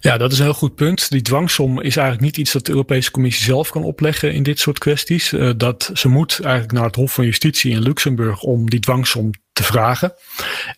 Ja, 0.00 0.16
dat 0.18 0.32
is 0.32 0.38
een 0.38 0.44
heel 0.44 0.54
goed 0.54 0.74
punt. 0.74 1.10
Die 1.10 1.22
dwangsom 1.22 1.80
is 1.80 1.96
eigenlijk 1.96 2.26
niet 2.26 2.36
iets 2.36 2.52
dat 2.52 2.66
de 2.66 2.72
Europese 2.72 3.10
Commissie 3.10 3.44
zelf 3.44 3.70
kan 3.70 3.82
opleggen 3.82 4.32
in 4.32 4.42
dit 4.42 4.58
soort 4.58 4.78
kwesties. 4.78 5.32
Uh, 5.32 5.50
dat 5.56 5.90
ze 5.94 6.08
moet 6.08 6.40
eigenlijk 6.40 6.72
naar 6.72 6.84
het 6.84 6.94
Hof 6.94 7.12
van 7.12 7.24
Justitie 7.24 7.72
in 7.72 7.82
Luxemburg 7.82 8.42
om 8.42 8.70
die 8.70 8.80
dwangsom 8.80 9.30
te 9.52 9.62
vragen. 9.62 10.12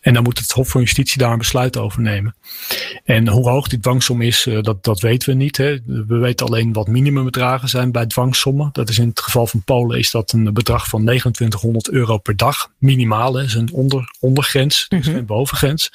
En 0.01 0.13
dan 0.13 0.23
moet 0.23 0.39
het 0.39 0.51
Hof 0.51 0.69
van 0.69 0.81
Justitie 0.81 1.17
daar 1.17 1.31
een 1.31 1.37
besluit 1.37 1.77
over 1.77 2.01
nemen. 2.01 2.35
En 3.03 3.27
hoe 3.27 3.49
hoog 3.49 3.67
die 3.67 3.79
dwangsom 3.79 4.21
is, 4.21 4.45
uh, 4.45 4.61
dat, 4.61 4.83
dat 4.83 4.99
weten 4.99 5.29
we 5.29 5.35
niet. 5.35 5.57
Hè. 5.57 5.77
We 5.85 6.17
weten 6.17 6.45
alleen 6.45 6.73
wat 6.73 6.87
minimumbedragen 6.87 7.69
zijn 7.69 7.91
bij 7.91 8.05
dwangsommen. 8.05 8.69
Dat 8.71 8.89
is 8.89 8.99
in 8.99 9.07
het 9.07 9.19
geval 9.19 9.47
van 9.47 9.63
Polen 9.63 9.99
is 9.99 10.11
dat 10.11 10.31
een 10.31 10.53
bedrag 10.53 10.87
van 10.87 11.01
2900 11.01 11.89
euro 11.89 12.17
per 12.17 12.35
dag. 12.35 12.71
Minimaal, 12.77 13.31
Dat 13.31 13.43
is 13.43 13.53
een 13.53 13.71
onder, 13.71 14.15
ondergrens, 14.19 14.85
dus 14.89 15.07
geen 15.07 15.25
bovengrens. 15.25 15.91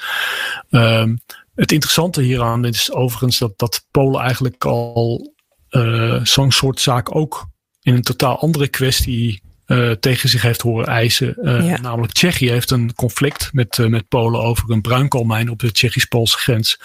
Um, 0.70 1.20
het 1.58 1.72
interessante 1.72 2.22
hieraan 2.22 2.64
is 2.64 2.92
overigens 2.92 3.38
dat, 3.38 3.58
dat 3.58 3.86
Polen 3.90 4.20
eigenlijk 4.20 4.64
al 4.64 5.34
uh, 5.70 6.24
zo'n 6.24 6.52
soort 6.52 6.80
zaak 6.80 7.14
ook 7.14 7.46
in 7.82 7.94
een 7.94 8.02
totaal 8.02 8.40
andere 8.40 8.68
kwestie 8.68 9.42
uh, 9.66 9.90
tegen 9.90 10.28
zich 10.28 10.42
heeft 10.42 10.60
horen 10.60 10.86
eisen. 10.86 11.34
Uh, 11.42 11.68
ja. 11.68 11.80
Namelijk 11.80 12.12
Tsjechië 12.12 12.50
heeft 12.50 12.70
een 12.70 12.94
conflict 12.94 13.52
met, 13.52 13.78
met 13.88 14.08
Polen 14.08 14.40
over 14.40 14.70
een 14.70 14.80
bruinkoolmijn 14.80 15.50
op 15.50 15.58
de 15.58 15.72
Tsjechisch-Poolse 15.72 16.38
grens. 16.38 16.80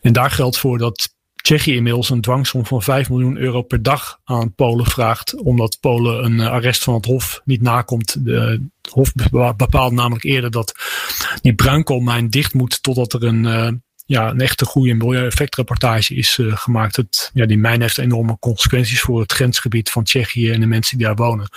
En 0.00 0.12
daar 0.12 0.30
geldt 0.30 0.58
voor 0.58 0.78
dat 0.78 1.14
Tsjechië 1.34 1.74
inmiddels 1.74 2.10
een 2.10 2.20
dwangsom 2.20 2.66
van 2.66 2.82
5 2.82 3.08
miljoen 3.08 3.36
euro 3.36 3.62
per 3.62 3.82
dag 3.82 4.20
aan 4.24 4.54
Polen 4.54 4.86
vraagt. 4.86 5.34
Omdat 5.34 5.78
Polen 5.80 6.24
een 6.24 6.40
arrest 6.40 6.82
van 6.82 6.94
het 6.94 7.04
Hof 7.04 7.40
niet 7.44 7.62
nakomt. 7.62 8.24
De, 8.24 8.60
het 8.82 8.92
Hof 8.92 9.12
bepaalt 9.56 9.92
namelijk 9.92 10.24
eerder 10.24 10.50
dat 10.50 10.74
die 11.40 11.54
bruinkoolmijn 11.54 12.30
dicht 12.30 12.54
moet 12.54 12.82
totdat 12.82 13.12
er 13.12 13.22
een 13.24 13.82
ja, 14.06 14.30
een 14.30 14.40
echte 14.40 14.64
goede 14.64 14.94
milieueffectrapportage 14.94 16.14
is 16.14 16.38
uh, 16.38 16.56
gemaakt. 16.56 16.96
Het, 16.96 17.30
ja, 17.34 17.46
die 17.46 17.58
mijn 17.58 17.80
heeft 17.80 17.98
enorme 17.98 18.38
consequenties 18.38 19.00
voor 19.00 19.20
het 19.20 19.32
grensgebied 19.32 19.90
van 19.90 20.04
Tsjechië 20.04 20.50
en 20.50 20.60
de 20.60 20.66
mensen 20.66 20.98
die 20.98 21.06
daar 21.06 21.16
wonen. 21.16 21.48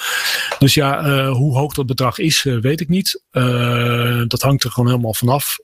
Dus 0.59 0.73
ja, 0.73 1.07
uh, 1.07 1.31
hoe 1.31 1.57
hoog 1.57 1.73
dat 1.73 1.85
bedrag 1.85 2.17
is, 2.17 2.43
uh, 2.43 2.61
weet 2.61 2.81
ik 2.81 2.89
niet. 2.89 3.23
dat 4.27 4.41
hangt 4.41 4.63
er 4.63 4.71
gewoon 4.71 4.89
helemaal 4.89 5.13
vanaf. 5.13 5.57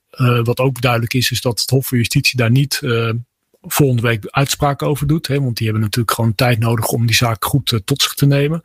wat 0.44 0.60
ook 0.60 0.82
duidelijk 0.82 1.14
is, 1.14 1.32
is 1.32 1.42
dat 1.42 1.60
het 1.60 1.70
Hof 1.70 1.88
voor 1.88 1.98
Justitie 1.98 2.38
daar 2.38 2.52
niet 2.52 2.80
volgende 3.62 4.02
week 4.02 4.28
uitspraken 4.30 4.88
over 4.88 5.08
doet. 5.08 5.28
Hè, 5.28 5.42
want 5.42 5.58
die 5.58 5.66
hebben 5.66 5.84
natuurlijk 5.84 6.16
gewoon 6.16 6.36
tijd 6.36 6.60
nodig 6.60 6.88
om 6.88 7.06
die 7.06 7.16
zaak 7.16 7.46
goed 7.46 7.72
uh, 7.72 7.80
tot 7.86 8.02
zich 8.02 8.14
te 8.14 8.26
nemen. 8.26 8.64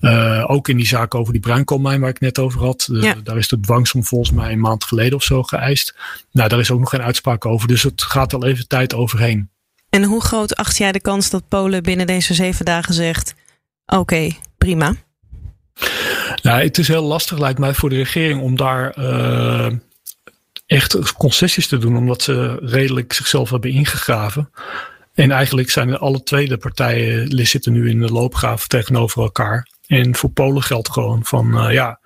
Uh, 0.00 0.44
ook 0.46 0.68
in 0.68 0.76
die 0.76 0.86
zaak 0.86 1.14
over 1.14 1.32
die 1.32 1.42
bruinkoolmijn 1.42 2.00
waar 2.00 2.10
ik 2.10 2.20
net 2.20 2.38
over 2.38 2.60
had. 2.60 2.88
Ja. 2.92 3.14
Daar 3.22 3.36
is 3.36 3.48
de 3.48 3.60
dwangsom 3.60 4.04
volgens 4.04 4.30
mij 4.30 4.52
een 4.52 4.60
maand 4.60 4.84
geleden 4.84 5.14
of 5.14 5.22
zo 5.22 5.42
geëist. 5.42 5.94
Nou, 6.30 6.48
daar 6.48 6.58
is 6.58 6.70
ook 6.70 6.80
nog 6.80 6.90
geen 6.90 7.02
uitspraak 7.02 7.46
over. 7.46 7.68
Dus 7.68 7.82
het 7.82 8.02
gaat 8.02 8.34
al 8.34 8.44
even 8.46 8.68
tijd 8.68 8.94
overheen. 8.94 9.50
En 9.88 10.04
hoe 10.04 10.22
groot 10.22 10.54
acht 10.54 10.76
jij 10.76 10.92
de 10.92 11.00
kans 11.00 11.30
dat 11.30 11.48
Polen 11.48 11.82
binnen 11.82 12.06
deze 12.06 12.34
zeven 12.34 12.64
dagen 12.64 12.94
zegt: 12.94 13.34
Oké, 13.86 14.00
okay, 14.00 14.38
prima? 14.58 14.94
Nou, 16.42 16.62
het 16.62 16.78
is 16.78 16.88
heel 16.88 17.02
lastig, 17.02 17.38
lijkt 17.38 17.58
mij, 17.58 17.74
voor 17.74 17.88
de 17.88 17.96
regering 17.96 18.40
om 18.40 18.56
daar 18.56 18.98
uh, 18.98 19.66
echt 20.72 21.12
concessies 21.12 21.68
te 21.68 21.78
doen, 21.78 21.96
omdat 21.96 22.22
ze 22.22 22.58
redelijk 22.60 23.12
zichzelf 23.12 23.50
hebben 23.50 23.70
ingegraven. 23.70 24.50
En 25.14 25.30
eigenlijk 25.30 25.70
zijn 25.70 25.98
alle 25.98 26.22
twee 26.22 26.48
de 26.48 26.56
partijen 26.56 27.46
zitten 27.46 27.72
nu 27.72 27.90
in 27.90 28.00
de 28.00 28.12
loopgraaf 28.12 28.66
tegenover 28.66 29.22
elkaar. 29.22 29.68
En 29.86 30.16
voor 30.16 30.30
Polen 30.30 30.62
geldt 30.62 30.90
gewoon 30.90 31.24
van 31.24 31.64
uh, 31.66 31.72
ja, 31.72 32.00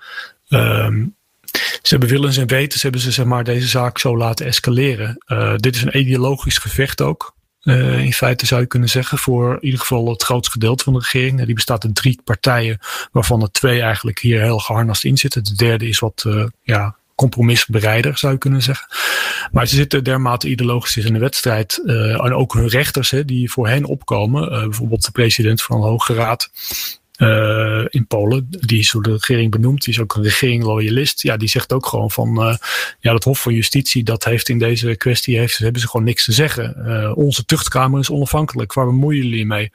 um, 0.48 1.14
ze 1.52 1.88
hebben 1.88 2.08
willens 2.08 2.36
en 2.36 2.46
wetens 2.46 2.82
hebben 2.82 3.00
ze 3.00 3.10
zeg 3.10 3.24
maar 3.24 3.44
deze 3.44 3.66
zaak 3.66 3.98
zo 3.98 4.16
laten 4.16 4.46
escaleren. 4.46 5.18
Uh, 5.26 5.56
dit 5.56 5.74
is 5.74 5.82
een 5.82 5.98
ideologisch 5.98 6.58
gevecht 6.58 7.00
ook. 7.00 7.34
Uh, 7.62 7.98
in 7.98 8.12
feite 8.12 8.46
zou 8.46 8.60
je 8.60 8.66
kunnen 8.66 8.88
zeggen 8.88 9.18
voor 9.18 9.52
in 9.52 9.64
ieder 9.64 9.80
geval 9.80 10.08
het 10.08 10.22
grootste 10.22 10.50
gedeelte 10.52 10.84
van 10.84 10.92
de 10.92 10.98
regering. 10.98 11.44
Die 11.44 11.54
bestaat 11.54 11.84
uit 11.84 11.94
drie 11.94 12.20
partijen, 12.24 12.78
waarvan 13.12 13.42
er 13.42 13.50
twee 13.50 13.80
eigenlijk 13.80 14.18
hier 14.18 14.42
heel 14.42 14.58
geharnast 14.58 15.04
in 15.04 15.16
zitten. 15.16 15.44
De 15.44 15.54
derde 15.54 15.88
is 15.88 15.98
wat 15.98 16.24
ja, 16.62 16.96
compromisbereider, 17.16 18.18
zou 18.18 18.32
je 18.32 18.38
kunnen 18.38 18.62
zeggen. 18.62 18.86
Maar 19.52 19.66
ze 19.66 19.74
zitten 19.74 20.04
dermate 20.04 20.48
ideologisch 20.48 20.96
in 20.96 21.12
de 21.12 21.18
wedstrijd. 21.18 21.80
Uh, 21.84 22.24
en 22.24 22.34
ook 22.34 22.54
hun 22.54 22.68
rechters, 22.68 23.10
hè, 23.10 23.24
die 23.24 23.50
voor 23.50 23.68
hen 23.68 23.84
opkomen. 23.84 24.52
Uh, 24.52 24.60
bijvoorbeeld 24.60 25.04
de 25.04 25.10
president 25.10 25.62
van 25.62 25.80
de 25.80 25.86
Hoge 25.86 26.14
Raad. 26.14 26.50
Uh, 27.16 27.84
in 27.88 28.06
Polen, 28.06 28.46
die 28.50 28.78
is 28.78 28.90
door 28.90 29.02
de 29.02 29.12
regering 29.12 29.50
benoemd, 29.50 29.84
die 29.84 29.92
is 29.92 30.00
ook 30.00 30.14
een 30.14 30.22
regering-loyalist. 30.22 31.22
Ja, 31.22 31.36
die 31.36 31.48
zegt 31.48 31.72
ook 31.72 31.86
gewoon 31.86 32.10
van, 32.10 32.58
ja, 33.00 33.12
dat 33.12 33.24
Hof 33.24 33.40
van 33.40 33.54
Justitie, 33.54 34.04
dat 34.04 34.24
heeft 34.24 34.48
in 34.48 34.58
deze 34.58 34.96
kwestie, 34.96 35.38
heeft, 35.38 35.58
hebben 35.58 35.80
ze 35.80 35.88
gewoon 35.88 36.06
niks 36.06 36.24
te 36.24 36.32
zeggen. 36.32 37.16
Onze 37.16 37.44
tuchtkamer 37.44 38.00
is 38.00 38.10
onafhankelijk, 38.10 38.72
waar 38.72 38.86
bemoeien 38.86 39.22
jullie 39.22 39.46
mee? 39.46 39.70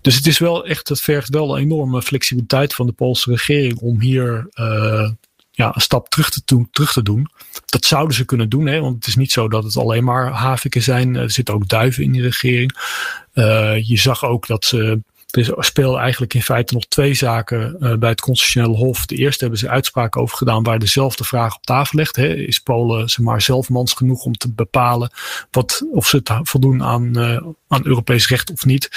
Dus 0.00 0.14
het 0.14 0.26
is 0.26 0.38
wel 0.38 0.66
echt, 0.66 0.88
het 0.88 1.00
vergt 1.00 1.28
wel 1.28 1.56
een 1.56 1.62
enorme 1.62 2.02
flexibiliteit 2.02 2.74
van 2.74 2.86
de 2.86 2.92
Poolse 2.92 3.30
regering 3.30 3.78
om 3.78 4.00
hier 4.00 4.46
ja, 5.56 5.74
een 5.74 5.80
stap 5.80 6.08
terug 6.08 6.30
te, 6.30 6.42
doen, 6.44 6.68
terug 6.70 6.92
te 6.92 7.02
doen. 7.02 7.30
Dat 7.66 7.84
zouden 7.84 8.16
ze 8.16 8.24
kunnen 8.24 8.48
doen, 8.48 8.66
hè, 8.66 8.80
want 8.80 8.94
het 8.94 9.06
is 9.06 9.16
niet 9.16 9.32
zo 9.32 9.48
dat 9.48 9.64
het 9.64 9.76
alleen 9.76 10.04
maar 10.04 10.30
haviken 10.30 10.82
zijn. 10.82 11.16
Er 11.16 11.30
zitten 11.30 11.54
ook 11.54 11.68
duiven 11.68 12.02
in 12.02 12.12
die 12.12 12.22
regering. 12.22 12.76
Uh, 13.34 13.88
je 13.88 13.96
zag 13.96 14.24
ook 14.24 14.46
dat 14.46 14.64
ze 14.64 15.00
er 15.30 15.64
spelen 15.64 16.00
eigenlijk 16.00 16.34
in 16.34 16.42
feite 16.42 16.74
nog 16.74 16.86
twee 16.86 17.14
zaken 17.14 17.76
uh, 17.80 17.94
bij 17.94 18.08
het 18.08 18.20
Constitutionele 18.20 18.76
Hof. 18.76 19.06
De 19.06 19.16
eerste 19.16 19.40
hebben 19.40 19.58
ze 19.58 19.68
uitspraken 19.68 20.20
over 20.20 20.36
gedaan 20.36 20.62
waar 20.62 20.78
dezelfde 20.78 21.24
vraag 21.24 21.56
op 21.56 21.64
tafel 21.64 21.98
ligt. 21.98 22.16
Hè. 22.16 22.34
Is 22.34 22.58
Polen 22.58 23.08
zeg 23.08 23.24
maar, 23.24 23.42
zelf 23.42 23.68
mans 23.68 23.92
genoeg 23.92 24.24
om 24.24 24.32
te 24.32 24.52
bepalen 24.52 25.10
wat, 25.50 25.86
of 25.92 26.06
ze 26.06 26.16
het 26.16 26.30
voldoen 26.42 26.82
aan, 26.82 27.18
uh, 27.18 27.42
aan 27.68 27.86
Europees 27.86 28.28
recht 28.28 28.50
of 28.50 28.64
niet? 28.64 28.90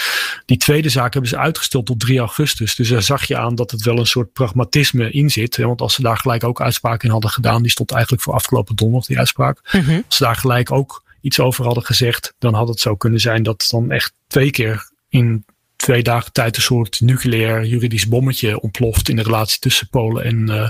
Die 0.45 0.57
tweede 0.57 0.89
zaak 0.89 1.13
hebben 1.13 1.31
ze 1.31 1.37
uitgesteld 1.37 1.85
tot 1.85 1.99
3 1.99 2.19
augustus. 2.19 2.75
Dus 2.75 2.89
daar 2.89 3.01
zag 3.01 3.25
je 3.25 3.37
aan 3.37 3.55
dat 3.55 3.71
het 3.71 3.81
wel 3.81 3.97
een 3.97 4.05
soort 4.05 4.33
pragmatisme 4.33 5.11
in 5.11 5.29
zit. 5.29 5.55
Hè. 5.55 5.65
Want 5.65 5.81
als 5.81 5.93
ze 5.93 6.01
daar 6.01 6.17
gelijk 6.17 6.43
ook 6.43 6.61
uitspraken 6.61 7.05
in 7.05 7.11
hadden 7.11 7.31
gedaan, 7.31 7.61
die 7.61 7.71
stond 7.71 7.91
eigenlijk 7.91 8.21
voor 8.23 8.33
afgelopen 8.33 8.75
donderdag, 8.75 9.07
die 9.07 9.17
uitspraak. 9.17 9.69
Mm 9.71 9.81
-hmm. 9.81 10.03
Als 10.05 10.15
ze 10.15 10.23
daar 10.23 10.35
gelijk 10.35 10.71
ook 10.71 11.03
iets 11.21 11.39
over 11.39 11.65
hadden 11.65 11.85
gezegd, 11.85 12.33
dan 12.37 12.53
had 12.53 12.67
het 12.67 12.79
zo 12.79 12.95
kunnen 12.95 13.19
zijn 13.19 13.43
dat 13.43 13.61
het 13.61 13.71
dan 13.71 13.91
echt 13.91 14.13
twee 14.27 14.51
keer 14.51 14.89
in 15.09 15.45
twee 15.79 16.03
dagen 16.03 16.31
tijd 16.31 16.55
een 16.55 16.61
soort 16.61 16.99
nucleair 16.99 17.65
juridisch 17.65 18.07
bommetje 18.07 18.59
ontploft 18.59 19.09
in 19.09 19.15
de 19.15 19.23
relatie 19.23 19.59
tussen 19.59 19.89
Polen 19.89 20.23
en 20.23 20.49
uh, 20.49 20.67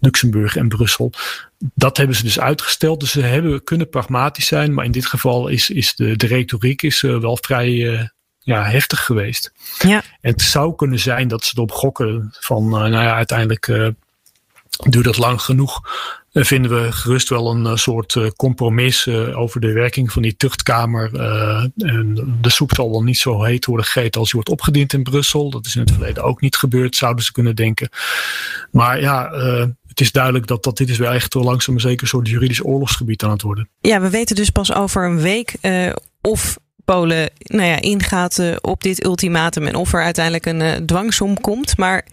Luxemburg 0.00 0.56
en 0.56 0.68
Brussel. 0.68 1.12
Dat 1.58 1.96
hebben 1.96 2.16
ze 2.16 2.22
dus 2.22 2.40
uitgesteld. 2.40 3.00
Dus 3.00 3.10
ze 3.10 3.20
hebben 3.20 3.64
kunnen 3.64 3.88
pragmatisch 3.88 4.46
zijn, 4.46 4.74
maar 4.74 4.84
in 4.84 4.92
dit 4.92 5.06
geval 5.06 5.48
is, 5.48 5.70
is 5.70 5.94
de, 5.94 6.16
de 6.16 6.26
retoriek 6.26 6.82
is, 6.82 7.02
uh, 7.02 7.18
wel 7.18 7.38
vrij 7.40 7.68
uh, 7.68 8.02
ja, 8.38 8.64
heftig 8.64 9.04
geweest. 9.04 9.52
Ja. 9.78 10.02
En 10.20 10.32
het 10.32 10.42
zou 10.42 10.74
kunnen 10.74 10.98
zijn 10.98 11.28
dat 11.28 11.44
ze 11.44 11.52
erop 11.54 11.72
gokken 11.72 12.34
van, 12.40 12.68
nou 12.68 12.90
ja, 12.90 13.14
uiteindelijk 13.14 13.66
duurt 14.88 15.04
dat 15.04 15.18
lang 15.18 15.42
genoeg 15.42 15.80
vinden 16.32 16.82
we 16.82 16.92
gerust 16.92 17.28
wel 17.28 17.50
een 17.50 17.78
soort 17.78 18.34
compromis 18.36 19.08
over 19.08 19.60
de 19.60 19.72
werking 19.72 20.12
van 20.12 20.22
die 20.22 20.36
tuchtkamer. 20.36 21.14
En 21.76 22.38
de 22.40 22.50
soep 22.50 22.74
zal 22.74 22.90
wel 22.90 23.02
niet 23.02 23.18
zo 23.18 23.42
heet 23.42 23.64
worden 23.64 23.86
gegeten 23.86 24.20
als 24.20 24.30
die 24.30 24.40
wordt 24.40 24.60
opgediend 24.60 24.92
in 24.92 25.02
Brussel. 25.02 25.50
Dat 25.50 25.66
is 25.66 25.74
in 25.74 25.80
het 25.80 25.90
verleden 25.90 26.24
ook 26.24 26.40
niet 26.40 26.56
gebeurd, 26.56 26.96
zouden 26.96 27.24
ze 27.24 27.32
kunnen 27.32 27.56
denken. 27.56 27.88
Maar 28.70 29.00
ja, 29.00 29.30
het 29.86 30.00
is 30.00 30.12
duidelijk 30.12 30.46
dat, 30.46 30.64
dat 30.64 30.76
dit 30.76 30.88
is 30.88 30.98
wel 30.98 31.12
echt 31.12 31.34
langzaam 31.34 31.74
maar 31.74 31.82
zeker 31.82 32.02
een 32.02 32.08
soort 32.08 32.28
juridisch 32.28 32.64
oorlogsgebied 32.64 33.22
aan 33.22 33.30
het 33.30 33.42
worden. 33.42 33.68
Ja, 33.80 34.00
we 34.00 34.10
weten 34.10 34.36
dus 34.36 34.50
pas 34.50 34.74
over 34.74 35.04
een 35.04 35.20
week 35.20 35.54
of 36.20 36.58
Polen 36.84 37.30
nou 37.42 37.68
ja, 37.68 37.80
ingaat 37.80 38.60
op 38.60 38.82
dit 38.82 39.04
ultimatum 39.04 39.66
en 39.66 39.74
of 39.74 39.92
er 39.92 40.02
uiteindelijk 40.02 40.46
een 40.46 40.86
dwangsom 40.86 41.40
komt. 41.40 41.76
Maar 41.76 42.06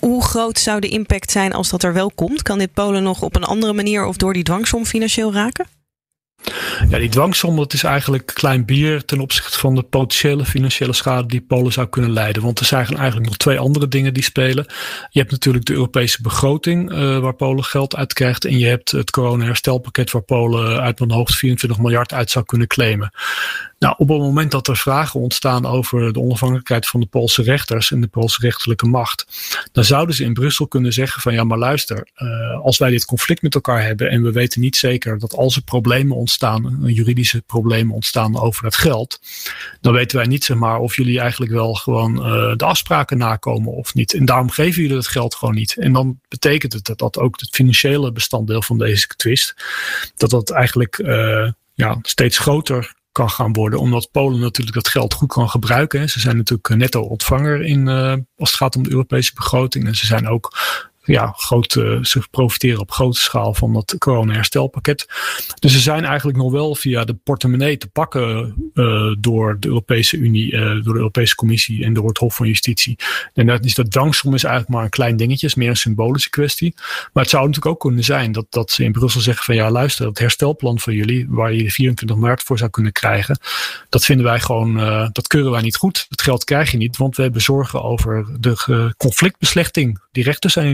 hoe 0.00 0.24
groot 0.24 0.58
zou 0.58 0.80
de 0.80 0.88
impact 0.88 1.30
zijn 1.30 1.52
als 1.52 1.70
dat 1.70 1.82
er 1.82 1.92
wel 1.92 2.10
komt? 2.10 2.42
Kan 2.42 2.58
dit 2.58 2.72
Polen 2.72 3.02
nog 3.02 3.22
op 3.22 3.36
een 3.36 3.44
andere 3.44 3.72
manier 3.72 4.04
of 4.04 4.16
door 4.16 4.32
die 4.32 4.42
dwangsom 4.42 4.86
financieel 4.86 5.32
raken? 5.32 5.66
Ja, 6.88 6.98
die 6.98 7.08
dwangsom 7.08 7.56
dat 7.56 7.72
is 7.72 7.82
eigenlijk 7.82 8.30
klein 8.34 8.64
bier 8.64 9.04
ten 9.04 9.20
opzichte 9.20 9.58
van 9.58 9.74
de 9.74 9.82
potentiële 9.82 10.44
financiële 10.44 10.92
schade 10.92 11.26
die 11.26 11.40
Polen 11.40 11.72
zou 11.72 11.86
kunnen 11.86 12.12
leiden. 12.12 12.42
Want 12.42 12.58
er 12.60 12.66
zijn 12.66 12.86
eigenlijk 12.86 13.26
nog 13.26 13.36
twee 13.36 13.58
andere 13.58 13.88
dingen 13.88 14.14
die 14.14 14.22
spelen. 14.22 14.66
Je 15.10 15.18
hebt 15.18 15.30
natuurlijk 15.30 15.64
de 15.64 15.72
Europese 15.72 16.22
begroting 16.22 16.92
uh, 16.92 17.18
waar 17.18 17.34
Polen 17.34 17.64
geld 17.64 17.96
uit 17.96 18.12
krijgt. 18.12 18.44
En 18.44 18.58
je 18.58 18.66
hebt 18.66 18.90
het 18.90 19.10
corona-herstelpakket 19.10 20.10
waar 20.10 20.22
Polen 20.22 20.80
uit 20.80 20.98
mijn 20.98 21.10
hoofd 21.10 21.34
24 21.34 21.78
miljard 21.78 22.12
uit 22.12 22.30
zou 22.30 22.44
kunnen 22.44 22.66
claimen. 22.66 23.10
Nou, 23.84 23.96
op 23.98 24.08
het 24.08 24.18
moment 24.18 24.50
dat 24.50 24.68
er 24.68 24.76
vragen 24.76 25.20
ontstaan 25.20 25.66
over 25.66 26.12
de 26.12 26.20
onafhankelijkheid 26.20 26.86
van 26.86 27.00
de 27.00 27.06
Poolse 27.06 27.42
rechters 27.42 27.90
en 27.90 28.00
de 28.00 28.06
Poolse 28.06 28.40
rechterlijke 28.40 28.86
macht, 28.86 29.26
dan 29.72 29.84
zouden 29.84 30.14
ze 30.14 30.24
in 30.24 30.32
Brussel 30.32 30.66
kunnen 30.66 30.92
zeggen 30.92 31.22
van 31.22 31.32
ja, 31.32 31.44
maar 31.44 31.58
luister, 31.58 32.08
uh, 32.16 32.60
als 32.60 32.78
wij 32.78 32.90
dit 32.90 33.04
conflict 33.04 33.42
met 33.42 33.54
elkaar 33.54 33.82
hebben 33.82 34.10
en 34.10 34.22
we 34.22 34.32
weten 34.32 34.60
niet 34.60 34.76
zeker 34.76 35.18
dat 35.18 35.34
als 35.34 35.56
er 35.56 35.62
problemen 35.62 36.16
ontstaan, 36.16 36.78
juridische 36.82 37.42
problemen 37.42 37.94
ontstaan 37.94 38.38
over 38.38 38.62
dat 38.62 38.76
geld, 38.76 39.20
dan 39.80 39.92
weten 39.92 40.16
wij 40.16 40.26
niet 40.26 40.44
zeg 40.44 40.56
maar 40.56 40.78
of 40.78 40.96
jullie 40.96 41.20
eigenlijk 41.20 41.52
wel 41.52 41.74
gewoon 41.74 42.16
uh, 42.16 42.56
de 42.56 42.64
afspraken 42.64 43.18
nakomen 43.18 43.72
of 43.72 43.94
niet. 43.94 44.14
En 44.14 44.24
daarom 44.24 44.50
geven 44.50 44.82
jullie 44.82 44.96
dat 44.96 45.06
geld 45.06 45.34
gewoon 45.34 45.54
niet. 45.54 45.76
En 45.78 45.92
dan 45.92 46.20
betekent 46.28 46.72
het 46.72 46.84
dat, 46.84 46.98
dat 46.98 47.18
ook 47.18 47.40
het 47.40 47.50
financiële 47.50 48.12
bestanddeel 48.12 48.62
van 48.62 48.78
deze 48.78 49.06
twist, 49.06 49.54
dat 50.16 50.30
dat 50.30 50.50
eigenlijk 50.50 50.96
ja, 51.74 51.98
steeds 52.02 52.38
groter 52.38 52.94
kan 53.14 53.30
gaan 53.30 53.52
worden. 53.52 53.80
Omdat 53.80 54.10
Polen 54.10 54.40
natuurlijk 54.40 54.76
dat 54.76 54.88
geld 54.88 55.14
goed 55.14 55.32
kan 55.32 55.48
gebruiken. 55.48 56.08
Ze 56.08 56.20
zijn 56.20 56.36
natuurlijk 56.36 56.68
netto 56.68 57.00
ontvanger 57.00 57.62
in, 57.62 57.88
als 58.36 58.50
het 58.50 58.58
gaat 58.58 58.76
om 58.76 58.82
de 58.82 58.90
Europese 58.90 59.32
begroting. 59.34 59.86
En 59.86 59.94
ze 59.94 60.06
zijn 60.06 60.28
ook 60.28 60.56
ja, 61.04 61.32
groot, 61.36 61.74
uh, 61.74 62.02
ze 62.02 62.22
profiteren 62.30 62.80
op 62.80 62.90
grote 62.90 63.20
schaal 63.20 63.54
van 63.54 63.72
dat 63.72 63.94
corona-herstelpakket. 63.98 65.06
Dus 65.58 65.72
ze 65.72 65.80
zijn 65.80 66.04
eigenlijk 66.04 66.38
nog 66.38 66.52
wel 66.52 66.74
via 66.74 67.04
de 67.04 67.14
portemonnee 67.14 67.76
te 67.76 67.88
pakken 67.88 68.54
uh, 68.74 69.14
door 69.18 69.56
de 69.60 69.68
Europese 69.68 70.16
Unie, 70.16 70.52
uh, 70.52 70.60
door 70.60 70.92
de 70.92 70.98
Europese 70.98 71.34
Commissie 71.34 71.84
en 71.84 71.92
door 71.92 72.08
het 72.08 72.18
Hof 72.18 72.34
van 72.34 72.46
Justitie. 72.46 72.98
En 73.34 73.46
dat 73.46 73.64
is 73.64 73.74
dat 73.74 73.90
dwangsom 73.90 74.34
is 74.34 74.44
eigenlijk 74.44 74.74
maar 74.74 74.84
een 74.84 74.90
klein 74.90 75.16
dingetje, 75.16 75.46
is 75.46 75.54
meer 75.54 75.68
een 75.68 75.76
symbolische 75.76 76.30
kwestie. 76.30 76.74
Maar 77.12 77.22
het 77.22 77.32
zou 77.32 77.46
natuurlijk 77.46 77.74
ook 77.74 77.80
kunnen 77.80 78.04
zijn 78.04 78.32
dat, 78.32 78.46
dat 78.48 78.70
ze 78.70 78.84
in 78.84 78.92
Brussel 78.92 79.20
zeggen 79.20 79.44
van 79.44 79.54
ja, 79.54 79.70
luister, 79.70 80.06
het 80.06 80.18
herstelplan 80.18 80.78
van 80.78 80.94
jullie, 80.94 81.26
waar 81.28 81.52
je 81.52 81.62
de 81.62 81.70
24 81.70 82.16
maart 82.16 82.42
voor 82.42 82.58
zou 82.58 82.70
kunnen 82.70 82.92
krijgen, 82.92 83.38
dat 83.88 84.04
vinden 84.04 84.26
wij 84.26 84.40
gewoon, 84.40 84.74
dat 85.12 85.26
keuren 85.26 85.50
wij 85.50 85.62
niet 85.62 85.76
goed. 85.76 86.06
Het 86.08 86.22
geld 86.22 86.44
krijg 86.44 86.70
je 86.70 86.76
niet, 86.76 86.96
want 86.96 87.16
we 87.16 87.22
hebben 87.22 87.40
zorgen 87.40 87.82
over 87.82 88.26
de 88.40 88.94
conflictbeslechting. 88.96 90.02
Die 90.12 90.24
rechten 90.24 90.50
zijn 90.50 90.66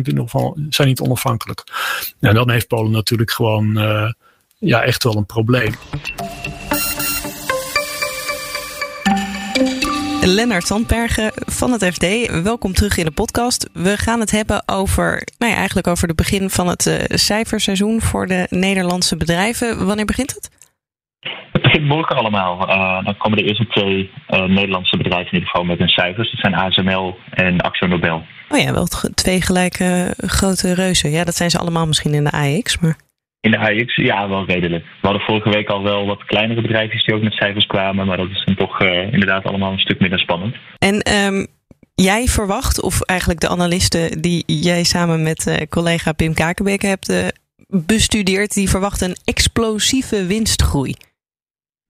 zijn 0.68 0.88
niet 0.88 1.00
onafhankelijk. 1.00 1.62
En 2.20 2.34
dan 2.34 2.50
heeft 2.50 2.68
Polen 2.68 2.90
natuurlijk 2.90 3.30
gewoon 3.30 3.78
uh, 3.78 4.12
ja, 4.58 4.82
echt 4.82 5.04
wel 5.04 5.16
een 5.16 5.26
probleem. 5.26 5.74
Lennart 10.22 10.66
Sandbergen 10.66 11.32
van 11.34 11.72
het 11.72 11.84
FD, 11.84 12.06
welkom 12.42 12.72
terug 12.72 12.96
in 12.96 13.04
de 13.04 13.10
podcast. 13.10 13.68
We 13.72 13.96
gaan 13.96 14.20
het 14.20 14.30
hebben 14.30 14.62
over, 14.68 15.22
nou 15.38 15.52
ja, 15.52 15.58
eigenlijk 15.58 15.86
over 15.86 16.08
het 16.08 16.16
begin 16.16 16.50
van 16.50 16.68
het 16.68 16.86
uh, 16.86 16.94
cijferseizoen 17.08 18.00
voor 18.00 18.26
de 18.26 18.46
Nederlandse 18.50 19.16
bedrijven. 19.16 19.86
Wanneer 19.86 20.04
begint 20.04 20.34
het? 20.34 20.59
Het 21.70 21.80
begint 21.80 21.96
morgen 21.96 22.16
allemaal. 22.16 22.68
Uh, 22.68 23.04
dan 23.04 23.16
komen 23.16 23.38
de 23.38 23.44
eerste 23.44 23.66
twee 23.66 24.10
uh, 24.30 24.44
Nederlandse 24.44 24.96
bedrijven 24.96 25.26
in 25.26 25.32
ieder 25.32 25.48
geval 25.48 25.64
met 25.64 25.78
hun 25.78 25.88
cijfers. 25.88 26.30
Dat 26.30 26.40
zijn 26.40 26.54
ASML 26.54 27.16
en 27.30 27.60
Axo 27.60 27.86
Nobel. 27.86 28.22
Oh 28.48 28.58
ja, 28.58 28.72
wel 28.72 28.86
twee 29.14 29.42
gelijke 29.42 30.14
grote 30.16 30.74
reuzen. 30.74 31.10
Ja, 31.10 31.24
dat 31.24 31.36
zijn 31.36 31.50
ze 31.50 31.58
allemaal 31.58 31.86
misschien 31.86 32.14
in 32.14 32.24
de 32.24 32.30
AX, 32.30 32.78
maar... 32.78 32.96
In 33.40 33.50
de 33.50 33.58
AX, 33.58 33.96
ja, 33.96 34.28
wel 34.28 34.44
redelijk. 34.44 34.84
We 34.84 35.06
hadden 35.08 35.22
vorige 35.22 35.50
week 35.50 35.68
al 35.68 35.82
wel 35.82 36.06
wat 36.06 36.24
kleinere 36.24 36.60
bedrijfjes 36.60 37.04
die 37.04 37.14
ook 37.14 37.22
met 37.22 37.32
cijfers 37.32 37.66
kwamen, 37.66 38.06
maar 38.06 38.16
dat 38.16 38.30
is 38.30 38.44
dan 38.44 38.54
toch 38.54 38.82
uh, 38.82 39.12
inderdaad 39.12 39.44
allemaal 39.44 39.72
een 39.72 39.78
stuk 39.78 40.00
minder 40.00 40.18
spannend. 40.18 40.56
En 40.78 41.12
um, 41.26 41.46
jij 41.94 42.26
verwacht, 42.26 42.82
of 42.82 43.00
eigenlijk 43.00 43.40
de 43.40 43.48
analisten 43.48 44.20
die 44.20 44.42
jij 44.46 44.84
samen 44.84 45.22
met 45.22 45.46
uh, 45.46 45.56
collega 45.68 46.12
Pim 46.12 46.34
Kakenbeek 46.34 46.82
hebt 46.82 47.10
uh, 47.10 47.26
bestudeerd, 47.68 48.54
die 48.54 48.68
verwachten 48.68 49.08
een 49.08 49.16
explosieve 49.24 50.26
winstgroei. 50.26 50.94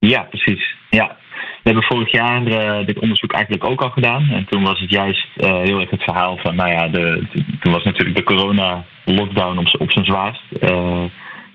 Ja, 0.09 0.21
precies. 0.21 0.75
Ja, 0.89 1.17
we 1.31 1.69
hebben 1.69 1.83
vorig 1.83 2.11
jaar 2.11 2.47
uh, 2.47 2.85
dit 2.85 2.99
onderzoek 2.99 3.31
eigenlijk 3.33 3.63
ook 3.63 3.81
al 3.81 3.89
gedaan. 3.89 4.29
En 4.29 4.45
toen 4.45 4.63
was 4.63 4.79
het 4.79 4.91
juist 4.91 5.27
uh, 5.37 5.59
heel 5.61 5.79
erg 5.79 5.89
het 5.89 6.03
verhaal 6.03 6.37
van, 6.37 6.55
nou 6.55 6.69
ja, 6.69 6.87
de, 6.87 7.23
toen 7.59 7.73
was 7.73 7.83
natuurlijk 7.83 8.17
de 8.17 8.23
corona-lockdown 8.23 9.57
op, 9.57 9.75
op 9.77 9.91
zijn 9.91 10.05
zwaarst. 10.05 10.43
Uh, 10.61 11.03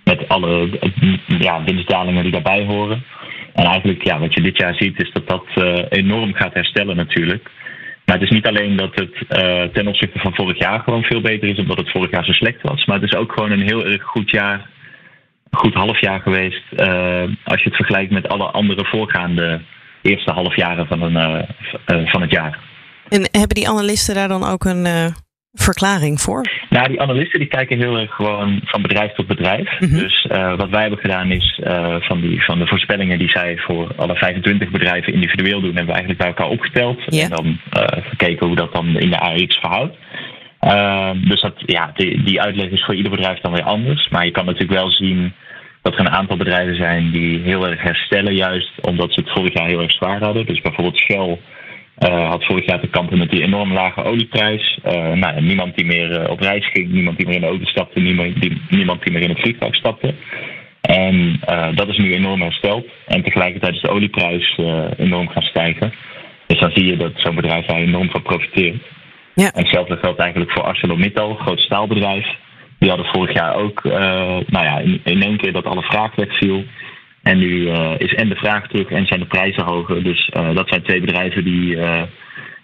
met 0.05 0.29
alle 0.29 0.79
ja, 1.27 1.65
winstdalingen 1.65 2.23
die 2.23 2.33
daarbij 2.33 2.65
horen. 2.65 3.05
En 3.55 3.65
eigenlijk, 3.65 4.05
ja, 4.05 4.19
wat 4.19 4.35
je 4.35 4.41
dit 4.41 4.57
jaar 4.57 4.75
ziet, 4.75 5.03
is 5.03 5.13
dat 5.13 5.29
dat 5.29 5.47
enorm 5.89 6.35
gaat 6.35 6.55
herstellen 6.55 6.97
natuurlijk. 6.97 7.51
Maar 8.05 8.17
het 8.17 8.25
is 8.25 8.31
niet 8.31 8.47
alleen 8.47 8.77
dat 8.77 8.95
het 8.95 9.15
ten 9.73 9.87
opzichte 9.87 10.19
van 10.19 10.35
vorig 10.35 10.59
jaar 10.59 10.81
gewoon 10.81 11.03
veel 11.03 11.21
beter 11.21 11.49
is, 11.49 11.59
omdat 11.59 11.77
het 11.77 11.91
vorig 11.91 12.11
jaar 12.11 12.25
zo 12.25 12.33
slecht 12.33 12.63
was. 12.63 12.85
Maar 12.85 13.01
het 13.01 13.13
is 13.13 13.19
ook 13.19 13.33
gewoon 13.33 13.51
een 13.51 13.69
heel 13.69 13.87
erg 13.87 14.03
goed 14.03 14.31
jaar, 14.31 14.71
goed 15.51 15.75
half 15.75 16.01
jaar 16.01 16.21
geweest. 16.21 16.63
als 17.45 17.63
je 17.63 17.69
het 17.69 17.77
vergelijkt 17.77 18.13
met 18.13 18.29
alle 18.29 18.45
andere 18.45 18.85
voorgaande 18.85 19.61
eerste 20.07 20.33
halfjaren 20.33 20.87
van, 20.87 21.03
een, 21.03 21.13
uh, 21.13 21.99
uh, 22.01 22.11
van 22.11 22.21
het 22.21 22.31
jaar. 22.31 22.59
En 23.09 23.29
hebben 23.31 23.55
die 23.55 23.69
analisten 23.69 24.15
daar 24.15 24.29
dan 24.29 24.45
ook 24.45 24.65
een 24.65 24.85
uh, 24.87 25.07
verklaring 25.53 26.21
voor? 26.21 26.51
Nou, 26.69 26.89
die 26.89 27.01
analisten 27.01 27.39
die 27.41 27.49
kijken 27.49 27.79
heel 27.79 27.99
erg 27.99 28.15
gewoon 28.15 28.61
van 28.65 28.83
bedrijf 28.83 29.13
tot 29.13 29.27
bedrijf. 29.27 29.81
Mm 29.81 29.89
-hmm. 29.89 29.99
Dus 29.99 30.27
wat 30.57 30.71
wij 30.71 30.81
hebben 30.81 30.99
gedaan 30.99 31.31
is 31.31 31.61
van, 32.01 32.21
die, 32.21 32.45
van 32.45 32.59
de 32.59 32.67
voorspellingen 32.67 33.19
die 33.19 33.29
zij 33.29 33.57
voor 33.57 33.93
alle 33.97 34.17
25 34.17 34.71
bedrijven 34.71 35.13
individueel 35.13 35.61
doen, 35.61 35.77
hebben 35.77 35.95
we 35.95 36.01
eigenlijk 36.01 36.19
bij 36.19 36.29
elkaar 36.29 36.49
opgeteld. 36.49 37.03
Yeah. 37.07 37.25
En 37.25 37.31
dan 37.31 37.59
gekeken 38.03 38.47
hoe 38.47 38.57
dat 38.57 38.73
dan 38.73 38.99
in 38.99 39.11
de 39.11 39.19
AX 39.19 39.57
verhoudt. 39.57 39.97
Dus 41.29 41.41
dat, 41.41 41.55
ja, 41.67 41.91
die, 41.95 42.23
die 42.23 42.41
uitleg 42.41 42.71
is 42.71 42.85
voor 42.85 42.95
ieder 42.95 43.11
bedrijf 43.11 43.41
dan 43.41 43.53
weer 43.53 43.63
anders. 43.63 44.09
Maar 44.09 44.25
je 44.25 44.31
kan 44.31 44.45
natuurlijk 44.45 44.81
wel 44.81 44.91
zien 44.91 45.33
dat 45.83 45.95
er 45.95 46.01
een 46.01 46.11
aantal 46.11 46.37
bedrijven 46.37 46.77
zijn 46.77 47.11
die 47.11 47.41
heel 47.41 47.69
erg 47.69 47.83
herstellen, 47.83 48.35
juist 48.35 48.71
omdat 48.81 49.13
ze 49.13 49.21
het 49.21 49.31
vorig 49.31 49.59
jaar 49.59 49.69
heel 49.69 49.83
erg 49.83 49.93
zwaar 49.93 50.23
hadden. 50.23 50.47
Dus 50.47 50.61
bijvoorbeeld 50.61 50.99
Shell 50.99 51.39
uh, 51.99 52.29
had 52.29 52.45
vorig 52.45 52.67
jaar 52.67 52.81
te 52.81 52.89
kampen 52.89 53.19
met 53.19 53.31
die 53.31 53.43
enorm 53.43 53.73
lage 53.73 54.03
olieprijs. 54.03 54.79
Uh, 54.87 55.13
nou, 55.13 55.41
niemand 55.41 55.77
die 55.77 55.85
meer 55.85 56.23
uh, 56.23 56.31
op 56.31 56.41
reis 56.41 56.71
ging, 56.73 56.89
niemand 56.93 57.17
die 57.17 57.27
meer 57.27 57.35
in 57.35 57.41
de 57.41 57.47
auto 57.47 57.65
stapte, 57.65 58.01
niemand 58.01 58.41
die, 58.41 58.63
niemand 58.69 59.03
die 59.03 59.13
meer 59.13 59.23
in 59.23 59.31
het 59.31 59.41
vliegtuig 59.41 59.75
stapte. 59.75 60.15
En 60.81 61.41
dat 61.75 61.89
is 61.89 61.97
nu 61.97 62.15
enorm 62.15 62.41
hersteld. 62.41 62.87
En 63.07 63.23
tegelijkertijd 63.23 63.75
is 63.75 63.81
de 63.81 63.89
olieprijs 63.89 64.59
enorm 64.97 65.29
gaan 65.29 65.43
stijgen. 65.43 65.93
Dus 66.47 66.59
dan 66.59 66.71
zie 66.71 66.87
je 66.87 66.97
dat 66.97 67.13
zo'n 67.15 67.35
bedrijf 67.35 67.67
daar 67.67 67.81
enorm 67.81 68.11
van 68.11 68.23
profiteert. 68.23 68.83
Ja. 69.43 69.53
En 69.53 69.63
hetzelfde 69.63 69.97
geldt 69.97 70.19
eigenlijk 70.19 70.51
voor 70.51 70.63
ArcelorMittal, 70.63 71.35
groot 71.35 71.61
staalbedrijf. 71.61 72.27
Die 72.79 72.89
hadden 72.89 73.07
vorig 73.07 73.33
jaar 73.35 73.55
ook, 73.55 73.85
uh, 73.85 73.93
nou 74.47 74.65
ja, 74.65 74.79
in, 74.79 75.01
in 75.05 75.23
één 75.23 75.37
keer 75.37 75.53
dat 75.53 75.65
alle 75.65 75.83
vraag 75.83 76.15
wegviel. 76.15 76.65
En 77.23 77.39
nu 77.39 77.49
uh, 77.49 77.93
is 77.99 78.15
en 78.15 78.29
de 78.29 78.35
vraag 78.35 78.69
terug 78.69 78.91
en 78.91 79.07
zijn 79.07 79.21
de 79.21 79.27
prijzen 79.27 79.65
hoger. 79.65 80.05
Dus 80.05 80.31
uh, 80.37 80.55
dat 80.55 80.69
zijn 80.69 80.83
twee 80.83 81.01
bedrijven 81.01 81.45
die 81.45 81.77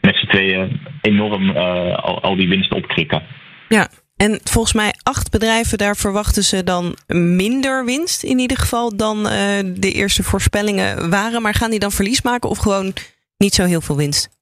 met 0.00 0.16
z'n 0.16 0.26
tweeën 0.26 0.80
enorm 1.00 1.50
al, 1.50 2.22
al, 2.22 2.36
die 2.36 2.48
winst 2.48 2.72
opkrikken. 2.72 3.22
Ja, 3.68 3.88
en 4.16 4.40
volgens 4.44 4.74
mij 4.74 4.92
acht 5.02 5.30
bedrijven, 5.30 5.78
daar 5.78 5.96
verwachten 5.96 6.42
ze 6.42 6.64
dan 6.64 6.96
minder 7.36 7.84
winst 7.84 8.22
in 8.22 8.38
ieder 8.38 8.56
geval 8.56 8.96
dan 8.96 9.22
de 9.62 9.92
eerste 9.92 10.22
voorspellingen 10.22 11.10
waren. 11.10 11.42
Maar 11.42 11.54
gaan 11.54 11.70
die 11.70 11.78
dan 11.78 11.92
verlies 11.92 12.22
maken 12.22 12.50
of 12.50 12.58
gewoon 12.58 12.92
niet 13.38 13.54
zo 13.54 13.64
heel 13.64 13.80
veel 13.80 13.96
winst? 13.96 14.41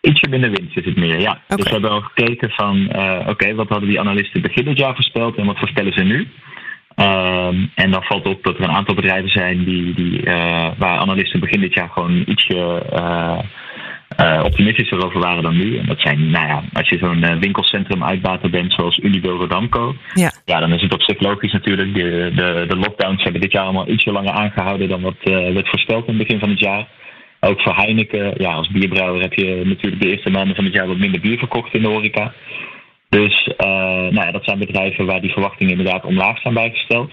Ietsje 0.00 0.28
minder 0.28 0.50
winst 0.50 0.76
is 0.76 0.84
het 0.84 0.96
meer, 0.96 1.20
ja. 1.20 1.30
Okay. 1.30 1.56
Dus 1.56 1.64
we 1.64 1.72
hebben 1.72 1.90
al 1.90 2.00
gekeken 2.00 2.50
van, 2.50 2.76
uh, 2.76 3.16
oké, 3.20 3.30
okay, 3.30 3.54
wat 3.54 3.68
hadden 3.68 3.88
die 3.88 4.00
analisten 4.00 4.42
begin 4.42 4.64
dit 4.64 4.78
jaar 4.78 4.94
voorspeld 4.94 5.36
en 5.36 5.46
wat 5.46 5.58
voorspellen 5.58 5.92
ze 5.92 6.02
nu? 6.02 6.28
Um, 6.96 7.70
en 7.74 7.90
dan 7.90 8.02
valt 8.02 8.26
op 8.26 8.42
dat 8.42 8.56
er 8.56 8.62
een 8.62 8.70
aantal 8.70 8.94
bedrijven 8.94 9.30
zijn 9.30 9.64
die, 9.64 9.94
die, 9.94 10.26
uh, 10.26 10.68
waar 10.78 10.98
analisten 10.98 11.40
begin 11.40 11.60
dit 11.60 11.74
jaar 11.74 11.88
gewoon 11.88 12.22
ietsje 12.26 12.82
uh, 12.92 13.38
optimistischer 14.44 15.04
over 15.04 15.20
waren 15.20 15.42
dan 15.42 15.56
nu. 15.56 15.78
En 15.78 15.86
dat 15.86 16.00
zijn, 16.00 16.30
nou 16.30 16.46
ja, 16.46 16.62
als 16.72 16.88
je 16.88 16.98
zo'n 16.98 17.40
winkelcentrum 17.40 18.04
uitbater 18.04 18.50
bent 18.50 18.72
zoals 18.72 18.98
Unibail 18.98 19.36
Rodamco, 19.36 19.94
ja. 20.14 20.32
ja, 20.44 20.60
dan 20.60 20.72
is 20.72 20.82
het 20.82 20.94
op 20.94 21.02
zich 21.02 21.20
logisch 21.20 21.52
natuurlijk. 21.52 21.94
De, 21.94 22.32
de, 22.34 22.64
de 22.68 22.76
lockdowns 22.76 23.22
hebben 23.22 23.40
dit 23.40 23.52
jaar 23.52 23.64
allemaal 23.64 23.88
ietsje 23.88 24.12
langer 24.12 24.32
aangehouden 24.32 24.88
dan 24.88 25.00
wat 25.00 25.16
werd 25.22 25.68
voorspeld 25.68 26.06
in 26.06 26.14
het 26.14 26.22
begin 26.22 26.40
van 26.40 26.50
het 26.50 26.60
jaar. 26.60 26.86
Ook 27.40 27.60
voor 27.60 27.74
Heineken, 27.74 28.34
ja, 28.36 28.52
als 28.52 28.68
bierbrouwer 28.68 29.20
heb 29.20 29.32
je 29.32 29.62
natuurlijk 29.64 30.02
de 30.02 30.08
eerste 30.08 30.30
maanden 30.30 30.54
van 30.54 30.64
het 30.64 30.74
jaar 30.74 30.86
wat 30.86 30.98
minder 30.98 31.20
bier 31.20 31.38
verkocht 31.38 31.74
in 31.74 31.82
de 31.82 31.88
horeca. 31.88 32.32
Dus 33.08 33.46
uh, 33.46 33.66
nou 33.86 34.14
ja, 34.14 34.30
dat 34.30 34.44
zijn 34.44 34.58
bedrijven 34.58 35.06
waar 35.06 35.20
die 35.20 35.32
verwachtingen 35.32 35.78
inderdaad 35.78 36.04
omlaag 36.04 36.40
zijn 36.40 36.54
bijgesteld. 36.54 37.10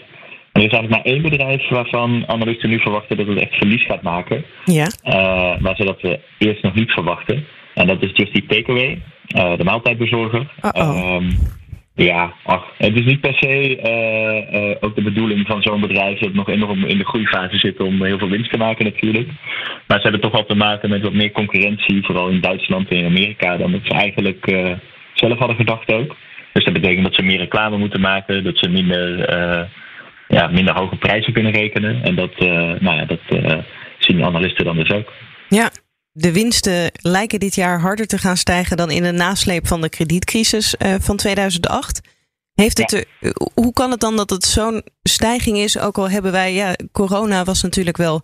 er 0.52 0.64
is 0.64 0.72
eigenlijk 0.72 0.90
maar 0.90 1.14
één 1.14 1.22
bedrijf 1.22 1.70
waarvan 1.70 2.24
analisten 2.28 2.70
nu 2.70 2.80
verwachten 2.80 3.18
dat 3.18 3.28
het 3.28 3.40
echt 3.40 3.56
verlies 3.56 3.86
gaat 3.86 4.02
maken. 4.02 4.46
Ja. 4.66 4.88
Uh, 5.06 5.60
maar 5.60 5.76
ze 5.76 5.84
dat 5.84 6.20
eerst 6.38 6.64
nog 6.64 6.74
niet 6.74 6.92
verwachten. 6.92 7.46
En 7.74 7.88
dat 7.88 8.04
is 8.04 8.12
Just 8.14 8.34
Eat 8.34 8.50
Takeaway, 8.50 9.02
uh, 9.36 9.58
de 9.58 9.64
maaltijdbezorger. 9.64 10.40
Uh 10.40 10.72
-oh. 10.72 11.16
um, 11.16 11.30
ja, 11.98 12.34
ach, 12.44 12.66
het 12.78 12.96
is 12.96 13.06
niet 13.06 13.22
per 13.22 13.34
se 13.40 13.78
uh, 13.78 14.60
uh, 14.62 14.76
ook 14.80 14.96
de 14.96 15.02
bedoeling 15.02 15.48
van 15.48 15.62
zo'n 15.62 15.82
bedrijf 15.82 16.20
dat 16.20 16.34
nog 16.34 16.50
enorm 16.50 16.86
in 16.86 16.98
de 16.98 17.06
groeifase 17.06 17.58
zit 17.58 17.80
om 17.80 18.04
heel 18.04 18.18
veel 18.18 18.30
winst 18.30 18.52
te 18.52 18.58
maken 18.58 18.86
natuurlijk. 18.86 19.28
Maar 19.88 19.98
ze 19.98 20.04
hebben 20.04 20.22
toch 20.22 20.32
wel 20.32 20.46
te 20.46 20.56
maken 20.56 20.90
met 20.90 21.02
wat 21.02 21.14
meer 21.14 21.32
concurrentie, 21.32 22.06
vooral 22.06 22.30
in 22.30 22.42
Duitsland 22.42 22.90
en 22.90 22.98
in 22.98 23.06
Amerika, 23.06 23.58
dan 23.58 23.72
dat 23.72 23.82
ze 23.84 23.94
eigenlijk 23.94 24.52
uh, 24.52 24.72
zelf 25.14 25.38
hadden 25.38 25.58
gedacht 25.58 25.94
ook. 25.94 26.16
Dus 26.54 26.64
dat 26.64 26.74
betekent 26.74 27.04
dat 27.04 27.16
ze 27.16 27.22
meer 27.22 27.38
reclame 27.38 27.78
moeten 27.78 28.02
maken, 28.02 28.44
dat 28.44 28.58
ze 28.58 28.70
minder, 28.70 29.30
ja, 30.28 30.48
minder 30.48 30.78
hoge 30.78 30.96
prijzen 30.96 31.34
kunnen 31.34 31.52
rekenen. 31.52 32.04
En 32.04 32.16
dat, 32.16 32.40
nou 32.80 32.96
ja, 32.96 33.06
dat 33.06 33.20
zien 33.98 34.24
analisten 34.24 34.66
dan 34.66 34.76
dus 34.76 34.92
ook. 34.92 35.14
Ja, 35.50 35.70
de 36.20 36.32
winsten 36.32 36.92
lijken 37.02 37.40
dit 37.40 37.56
jaar 37.56 37.80
harder 37.80 38.08
te 38.08 38.18
gaan 38.18 38.38
stijgen 38.38 38.78
dan 38.78 38.92
in 38.92 39.04
de 39.04 39.12
nasleep 39.12 39.68
van 39.68 39.82
de 39.82 39.90
kredietcrisis 39.90 40.76
uh, 40.80 40.96
van 41.00 41.18
2008. 41.18 42.02
Heeft 42.54 42.78
het 42.78 43.06
ja. 43.20 43.32
hoe 43.54 43.74
kan 43.74 43.92
het 43.92 44.00
dan 44.00 44.16
dat 44.16 44.30
het 44.30 44.46
zo'n 44.46 44.84
stijging 45.04 45.58
is? 45.58 45.80
Ook 45.80 45.98
al 45.98 46.10
hebben 46.10 46.32
wij, 46.32 46.54
ja, 46.54 46.76
corona 46.92 47.44
was 47.44 47.62
natuurlijk 47.62 47.98
wel 47.98 48.22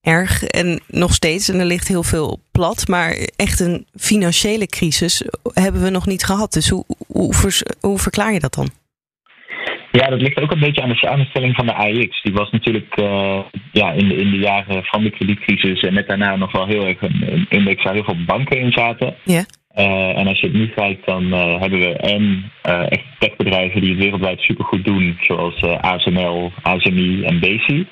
erg 0.00 0.44
en 0.44 0.82
nog 0.86 1.14
steeds, 1.14 1.48
en 1.48 1.58
er 1.58 1.66
ligt 1.66 1.88
heel 1.88 2.02
veel 2.02 2.42
plat, 2.50 2.88
maar 2.88 3.28
echt 3.36 3.60
een 3.60 3.86
financiële 3.94 4.66
crisis 4.66 5.22
hebben 5.52 5.82
we 5.82 5.90
nog 5.90 6.06
niet 6.06 6.24
gehad. 6.24 6.52
Dus 6.52 6.68
hoe, 6.68 6.84
hoe, 7.06 7.34
hoe 7.80 7.98
verklaar 7.98 8.32
je 8.32 8.40
dat 8.40 8.54
dan? 8.54 8.70
Ja, 9.92 10.06
dat 10.06 10.20
ligt 10.20 10.40
ook 10.40 10.50
een 10.50 10.58
beetje 10.60 10.82
aan 10.82 10.88
de 10.88 10.94
samenstelling 10.94 11.54
van 11.54 11.66
de 11.66 11.74
AIX. 11.74 12.22
Die 12.22 12.32
was 12.32 12.50
natuurlijk 12.50 12.94
ja, 13.72 13.92
in, 13.92 14.08
de, 14.08 14.16
in 14.16 14.30
de 14.30 14.38
jaren 14.38 14.84
van 14.84 15.02
de 15.02 15.10
kredietcrisis 15.10 15.80
en 15.80 15.94
net 15.94 16.08
daarna 16.08 16.36
nog 16.36 16.52
wel 16.52 16.66
heel 16.66 16.86
erg 16.86 17.02
een, 17.02 17.46
index 17.48 17.82
waar 17.82 17.94
heel 17.94 18.04
veel 18.04 18.24
banken 18.26 18.58
in 18.58 18.72
zaten. 18.72 19.14
Ja. 19.24 19.44
en 20.14 20.26
als 20.26 20.40
je 20.40 20.46
het 20.46 20.56
nu 20.56 20.68
kijkt, 20.68 21.06
dan 21.06 21.32
hebben 21.32 21.80
we 21.80 21.92
en 21.92 22.50
echt 22.88 23.04
techbedrijven 23.18 23.80
die 23.80 23.90
het 23.90 23.98
wereldwijd 23.98 24.40
supergoed 24.40 24.84
doen, 24.84 25.18
zoals 25.20 25.62
ASML, 25.62 26.52
ASMI 26.62 27.22
en 27.22 27.40
BC. 27.40 27.84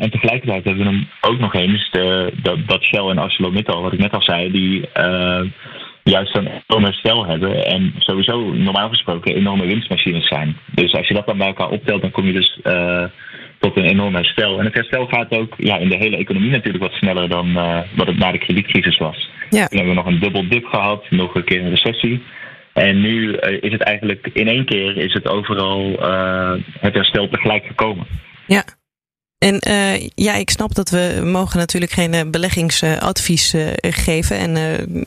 En 0.00 0.10
tegelijkertijd 0.10 0.64
hebben 0.64 0.84
we 0.84 0.90
hem 0.90 1.08
ook 1.20 1.38
nog 1.38 1.54
eens 1.54 1.90
de, 1.90 2.32
dat, 2.42 2.58
dat 2.66 2.82
Shell 2.82 3.08
en 3.08 3.18
ArcelorMittal, 3.18 3.82
wat 3.82 3.92
ik 3.92 3.98
net 3.98 4.12
al 4.12 4.22
zei, 4.22 4.50
die 4.50 4.88
juist 6.04 6.36
een 6.36 6.48
enorm 6.66 6.84
herstel 6.84 7.26
hebben 7.26 7.66
en 7.66 7.94
sowieso 7.98 8.52
normaal 8.52 8.88
gesproken 8.88 9.34
enorme 9.34 9.66
winstmachines 9.66 10.26
zijn. 10.26 10.56
Dus 10.74 10.94
als 10.94 11.08
je 11.08 11.14
dat 11.14 11.26
dan 11.26 11.38
bij 11.38 11.46
elkaar 11.46 11.70
optelt, 11.70 12.00
dan 12.02 12.10
kom 12.10 12.26
je 12.26 12.32
dus 12.32 12.58
uh, 12.62 13.04
tot 13.58 13.76
een 13.76 13.84
enorm 13.84 14.14
herstel. 14.14 14.58
En 14.58 14.64
het 14.64 14.74
herstel 14.74 15.06
gaat 15.06 15.30
ook 15.30 15.54
ja, 15.56 15.76
in 15.76 15.88
de 15.88 15.96
hele 15.96 16.16
economie 16.16 16.50
natuurlijk 16.50 16.84
wat 16.84 16.92
sneller 16.92 17.28
dan 17.28 17.52
wat 17.96 18.06
het 18.06 18.18
na 18.18 18.32
de 18.32 18.38
kredietcrisis 18.38 18.98
was. 18.98 19.30
Ja. 19.50 19.66
Toen 19.66 19.78
hebben 19.78 19.96
we 19.96 20.02
nog 20.02 20.06
een 20.06 20.20
dubbel 20.20 20.48
dip 20.48 20.64
gehad, 20.66 21.10
nog 21.10 21.34
een 21.34 21.44
keer 21.44 21.60
een 21.60 21.70
recessie. 21.70 22.22
En 22.72 23.00
nu 23.00 23.32
is 23.36 23.72
het 23.72 23.82
eigenlijk 23.82 24.30
in 24.32 24.48
één 24.48 24.64
keer 24.64 24.96
is 24.96 25.12
het 25.12 25.28
overal 25.28 25.90
het 26.80 26.94
herstel 26.94 27.28
tegelijk 27.28 27.66
gekomen. 27.66 28.06
Ja. 28.46 28.64
En 29.40 29.68
uh, 29.68 30.08
ja, 30.14 30.34
ik 30.34 30.50
snap 30.50 30.74
dat 30.74 30.90
we 30.90 31.20
mogen 31.24 31.58
natuurlijk 31.58 31.92
geen 31.92 32.12
uh, 32.12 32.20
beleggingsadvies 32.26 33.54
uh, 33.54 33.68
geven. 33.80 34.38
En 34.38 34.52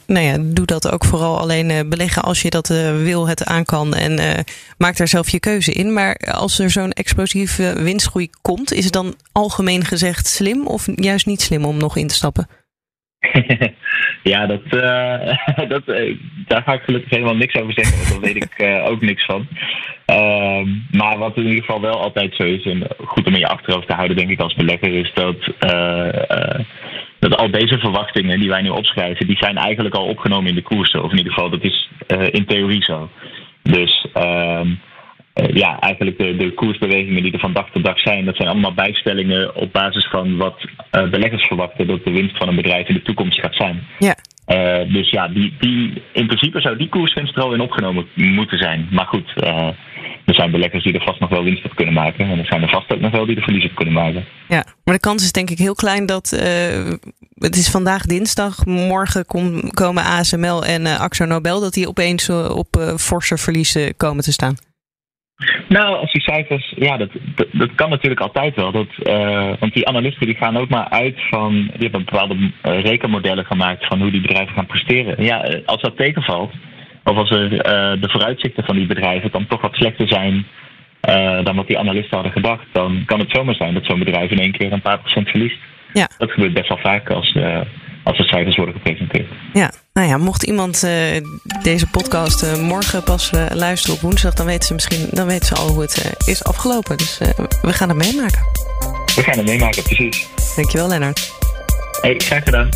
nou 0.05 0.25
ja, 0.25 0.37
doe 0.41 0.65
dat 0.65 0.91
ook 0.91 1.05
vooral 1.05 1.39
alleen 1.39 1.89
beleggen 1.89 2.23
als 2.23 2.41
je 2.41 2.49
dat 2.49 2.67
wil, 2.67 3.27
het 3.27 3.43
aan 3.45 3.65
kan. 3.65 3.93
En 3.93 4.45
maak 4.77 4.97
daar 4.97 5.07
zelf 5.07 5.29
je 5.29 5.39
keuze 5.39 5.71
in. 5.71 5.93
Maar 5.93 6.15
als 6.15 6.59
er 6.59 6.71
zo'n 6.71 6.91
explosieve 6.91 7.73
winstgroei 7.77 8.29
komt, 8.41 8.73
is 8.73 8.83
het 8.83 8.93
dan 8.93 9.15
algemeen 9.31 9.85
gezegd 9.85 10.27
slim 10.27 10.67
of 10.67 10.87
juist 10.95 11.25
niet 11.25 11.41
slim 11.41 11.65
om 11.65 11.77
nog 11.77 11.97
in 11.97 12.07
te 12.07 12.15
stappen? 12.15 12.47
ja, 14.31 14.45
dat, 14.45 14.69
dat, 15.73 15.85
daar 16.47 16.63
ga 16.63 16.73
ik 16.73 16.81
gelukkig 16.81 17.09
helemaal 17.09 17.35
niks 17.35 17.55
over 17.55 17.73
zeggen. 17.73 17.97
Want 17.97 18.09
daar 18.09 18.33
weet 18.33 18.43
ik 18.43 18.83
ook 18.91 19.01
niks 19.01 19.25
van. 19.25 19.47
Ehm, 20.05 20.67
maar 20.91 21.17
wat 21.17 21.37
in 21.37 21.45
ieder 21.45 21.63
geval 21.63 21.81
wel 21.81 22.01
altijd 22.01 22.35
zo 22.35 22.43
is, 22.43 22.65
en 22.65 22.87
goed 23.05 23.27
om 23.27 23.33
in 23.33 23.39
je 23.39 23.47
achterhoofd 23.47 23.87
te 23.87 23.93
houden, 23.93 24.17
denk 24.17 24.29
ik, 24.29 24.39
als 24.39 24.53
belegger, 24.53 24.93
is 24.93 25.11
dat, 25.13 25.37
dat 27.19 27.35
al 27.35 27.51
deze 27.51 27.77
verwachtingen 27.79 28.39
die 28.39 28.49
wij 28.49 28.61
nu 28.61 28.69
opschrijven, 28.69 29.27
die 29.27 29.37
zijn 29.37 29.57
eigenlijk 29.57 29.95
al 29.95 30.05
opgenomen 30.05 30.49
in 30.49 30.55
de 30.55 30.61
koersen. 30.61 31.03
Of 31.03 31.11
in 31.11 31.17
ieder 31.17 31.33
geval, 31.33 31.49
dat 31.49 31.63
is 31.63 31.89
in 32.31 32.45
theorie 32.45 32.83
zo. 32.83 33.09
Dus 33.63 34.07
ehm, 34.13 34.67
ja, 35.33 35.79
eigenlijk 35.79 36.17
de, 36.17 36.35
de 36.35 36.53
koersbewegingen 36.53 37.23
die 37.23 37.31
er 37.31 37.39
van 37.39 37.53
dag 37.53 37.69
tot 37.69 37.83
dag 37.83 37.99
zijn, 37.99 38.25
dat 38.25 38.35
zijn 38.35 38.49
allemaal 38.49 38.73
bijstellingen 38.73 39.55
op 39.55 39.73
basis 39.73 40.07
van 40.07 40.37
wat 40.37 40.65
beleggers 40.91 41.47
verwachten 41.47 41.87
dat 41.87 42.05
de 42.05 42.11
winst 42.11 42.37
van 42.37 42.47
een 42.47 42.55
bedrijf 42.55 42.87
in 42.87 42.93
de 42.93 43.01
toekomst 43.01 43.39
gaat 43.39 43.55
zijn. 43.55 43.83
Ja. 43.99 44.15
dus 44.85 45.09
ja, 45.09 45.27
die, 45.27 45.53
die, 45.59 46.01
in 46.13 46.25
principe 46.25 46.61
zou 46.61 46.77
die 46.77 46.89
koerswinst 46.89 47.35
er 47.35 47.43
al 47.43 47.53
in 47.53 47.61
opgenomen 47.61 48.07
moeten 48.13 48.57
zijn. 48.57 48.87
Maar 48.91 49.05
goed, 49.05 49.33
er 50.25 50.35
zijn 50.35 50.51
beleggers 50.51 50.83
die 50.83 50.93
er 50.93 51.03
vast 51.03 51.19
nog 51.19 51.29
wel 51.29 51.43
winst 51.43 51.65
op 51.65 51.75
kunnen 51.75 51.93
maken. 51.93 52.29
En 52.29 52.39
er 52.39 52.45
zijn 52.45 52.61
er 52.61 52.69
vast 52.69 52.93
ook 52.93 52.99
nog 52.99 53.11
wel 53.11 53.25
die 53.25 53.35
er 53.35 53.43
verlies 53.43 53.65
op 53.65 53.75
kunnen 53.75 53.93
maken. 53.93 54.25
Ja, 54.47 54.65
maar 54.83 54.93
de 54.93 54.99
kans 54.99 55.23
is 55.23 55.31
denk 55.31 55.49
ik 55.49 55.57
heel 55.57 55.75
klein 55.75 56.05
dat. 56.05 56.31
Uh, 56.33 56.91
het 57.37 57.55
is 57.55 57.69
vandaag 57.69 58.05
dinsdag. 58.05 58.65
Morgen 58.65 59.25
kom, 59.25 59.71
komen 59.71 60.03
ASML 60.03 60.65
en 60.65 60.85
Axo 60.85 61.25
Nobel. 61.25 61.59
dat 61.59 61.73
die 61.73 61.87
opeens 61.87 62.29
op 62.29 62.95
forse 62.97 63.37
verliezen 63.37 63.97
komen 63.97 64.23
te 64.23 64.31
staan. 64.31 64.55
Nou, 65.73 65.97
als 65.97 66.11
die 66.11 66.21
cijfers, 66.21 66.73
ja, 66.75 66.97
dat, 66.97 67.09
dat, 67.35 67.47
dat 67.51 67.75
kan 67.75 67.89
natuurlijk 67.89 68.21
altijd 68.21 68.55
wel. 68.55 68.71
Dat, 68.71 68.87
want 69.59 69.73
die 69.73 69.87
analisten 69.87 70.25
die 70.25 70.35
gaan 70.35 70.57
ook 70.57 70.69
maar 70.69 70.89
uit 70.89 71.15
van, 71.29 71.53
die 71.53 71.89
hebben 71.89 72.05
bepaalde 72.05 72.51
rekenmodellen 72.61 73.45
gemaakt 73.45 73.85
van 73.85 74.01
hoe 74.01 74.11
die 74.11 74.21
bedrijven 74.21 74.53
gaan 74.53 74.65
presteren. 74.65 75.23
Ja, 75.23 75.61
als 75.65 75.81
dat 75.81 75.97
tegenvalt, 75.97 76.53
of 77.03 77.17
als 77.17 77.29
er 77.29 77.51
uh, 77.51 77.59
de 78.01 78.09
vooruitzichten 78.09 78.63
van 78.63 78.75
die 78.75 78.85
bedrijven 78.85 79.31
dan 79.31 79.47
toch 79.47 79.61
wat 79.61 79.75
slechter 79.75 80.07
zijn 80.07 80.45
dan 81.43 81.55
wat 81.55 81.67
die 81.67 81.79
analisten 81.79 82.15
hadden 82.15 82.33
gedacht, 82.33 82.65
dan 82.71 83.03
kan 83.05 83.19
het 83.19 83.31
zomaar 83.31 83.55
zijn 83.55 83.73
dat 83.73 83.85
zo'n 83.85 83.99
bedrijf 83.99 84.31
in 84.31 84.39
één 84.39 84.51
keer 84.51 84.71
een 84.71 84.81
paar 84.81 84.99
procent 84.99 85.29
verliest. 85.29 85.57
Ja. 85.93 86.07
Dat 86.17 86.31
gebeurt 86.31 86.53
best 86.53 86.69
wel 86.69 86.77
vaak 86.77 87.09
als, 87.09 87.37
als 88.03 88.17
de 88.17 88.23
cijfers 88.23 88.55
worden 88.55 88.75
gepresenteerd. 88.75 89.27
Ja, 89.53 89.71
nou 89.93 90.07
ja, 90.07 90.17
mocht 90.17 90.43
iemand 90.43 90.87
deze 91.63 91.87
podcast 91.91 92.57
morgen 92.59 93.03
pas 93.03 93.31
luisteren 93.53 93.95
op 93.95 94.01
woensdag, 94.01 94.33
dan 94.33 94.45
weten 94.45 94.67
ze 94.67 94.73
misschien 94.73 95.07
dan 95.11 95.27
weten 95.27 95.45
ze 95.45 95.55
al 95.55 95.67
hoe 95.67 95.81
het 95.81 96.15
is 96.25 96.43
afgelopen. 96.43 96.97
Dus 96.97 97.17
we 97.61 97.73
gaan 97.73 97.89
het 97.89 97.97
meemaken. 97.97 98.41
We 99.15 99.23
gaan 99.23 99.37
het 99.37 99.47
meemaken, 99.47 99.83
precies. 99.83 100.27
Dankjewel, 100.55 100.87
Lennart. 100.87 101.31
Hey, 102.01 102.15
graag 102.17 102.43
gedaan. 102.43 102.69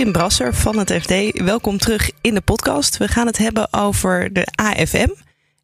Pim 0.00 0.12
Brasser 0.12 0.54
van 0.54 0.78
het 0.78 0.92
FD, 1.02 1.42
welkom 1.44 1.78
terug 1.78 2.10
in 2.22 2.34
de 2.34 2.40
podcast. 2.40 2.96
We 2.96 3.08
gaan 3.08 3.26
het 3.26 3.38
hebben 3.38 3.68
over 3.72 4.32
de 4.32 4.46
AFM. 4.54 5.08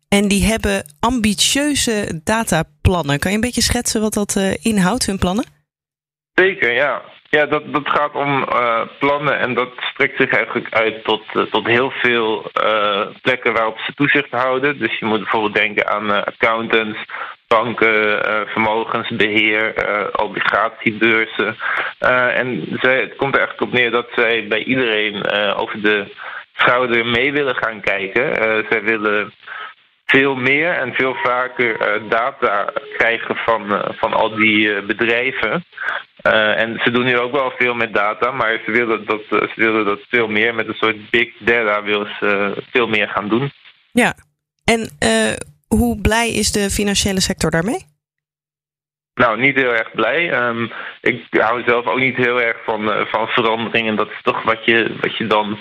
En 0.09 0.29
die 0.29 0.44
hebben 0.44 0.85
ambitieuze 1.01 2.20
dataplannen. 2.25 3.18
Kan 3.18 3.31
je 3.31 3.37
een 3.37 3.42
beetje 3.42 3.62
schetsen 3.62 4.01
wat 4.01 4.14
dat 4.14 4.35
uh, 4.38 4.55
inhoudt, 4.62 5.07
hun 5.07 5.18
plannen? 5.18 5.44
Zeker, 6.35 6.72
ja. 6.72 7.03
Ja, 7.31 7.46
dat, 7.46 7.72
dat 7.72 7.88
gaat 7.88 8.14
om 8.14 8.42
uh, 8.42 8.81
plannen 8.99 9.38
en 9.38 9.55
dat 9.55 9.70
strekt 9.77 10.20
zich 10.20 10.33
eigenlijk 10.33 10.75
uit 10.75 11.05
tot, 11.05 11.22
uh, 11.35 11.42
tot 11.42 11.66
heel 11.66 11.90
veel 11.90 12.51
plekken 13.22 13.53
waarop 13.53 13.79
ze 13.79 13.94
toezicht 13.94 14.31
houden. 14.31 14.79
Dus 14.79 14.99
je 14.99 15.07
moet 15.07 15.18
bijvoorbeeld 15.18 15.55
denken 15.55 15.88
aan 15.88 16.25
accountants, 16.25 16.99
banken, 17.46 18.28
uh, 18.28 18.40
vermogensbeheer, 18.46 19.88
uh, 19.88 20.06
obligatiebeurzen. 20.12 21.56
Uh, 22.00 22.38
en 22.38 22.78
zij, 22.80 23.00
het 23.00 23.16
komt 23.16 23.37
er 23.37 23.42
echt 23.42 23.61
op 23.61 23.72
neer 23.72 23.90
dat 23.90 24.06
zij 24.14 24.46
bij 24.48 24.64
iedereen 24.64 25.30
over 25.56 25.82
de 25.82 26.14
schouder 26.54 27.06
mee 27.06 27.32
willen 27.32 27.56
gaan 27.56 27.80
kijken. 27.80 28.35
zij 28.70 28.82
willen 28.82 29.32
veel 30.06 30.35
meer 30.35 30.72
en 30.72 30.94
veel 30.94 31.14
vaker 31.14 32.00
data 32.09 32.72
krijgen 32.96 33.37
van, 33.37 33.92
van 33.98 34.12
al 34.12 34.35
die 34.37 34.82
bedrijven. 34.82 35.64
en 36.56 36.80
ze 36.85 36.90
doen 36.90 37.04
nu 37.04 37.18
ook 37.18 37.32
wel 37.32 37.52
veel 37.59 37.74
met 37.74 37.94
data, 37.94 38.30
maar 38.30 38.61
ze 38.64 38.70
willen 38.70 39.06
dat, 39.06 39.22
ze 39.28 39.52
willen 39.56 39.85
dat 39.85 40.00
veel 40.09 40.28
meer. 40.28 40.54
Met 40.54 40.68
een 40.68 40.74
soort 40.74 41.11
big 41.11 41.28
data 41.38 41.82
willen 41.82 42.16
ze 42.20 42.62
veel 42.70 42.87
meer 42.87 43.09
gaan 43.09 43.28
doen. 43.28 43.52
Ja, 43.92 44.14
en 44.64 44.90
hoe 45.68 46.00
blij 46.00 46.31
is 46.31 46.52
de 46.52 46.70
financiële 46.70 47.20
sector 47.20 47.50
daarmee? 47.50 47.94
Nou, 49.14 49.40
niet 49.40 49.57
heel 49.57 49.74
erg 49.74 49.90
blij. 49.94 50.46
Um, 50.46 50.70
ik 51.00 51.26
hou 51.31 51.62
zelf 51.66 51.87
ook 51.87 51.98
niet 51.98 52.16
heel 52.16 52.40
erg 52.40 52.57
van, 52.64 52.88
uh, 52.88 53.07
van 53.07 53.29
veranderingen. 53.29 53.96
Dat 53.96 54.11
is 54.11 54.22
toch 54.22 54.42
wat 54.42 54.64
je, 54.64 54.96
wat 55.00 55.16
je 55.16 55.26
dan 55.26 55.59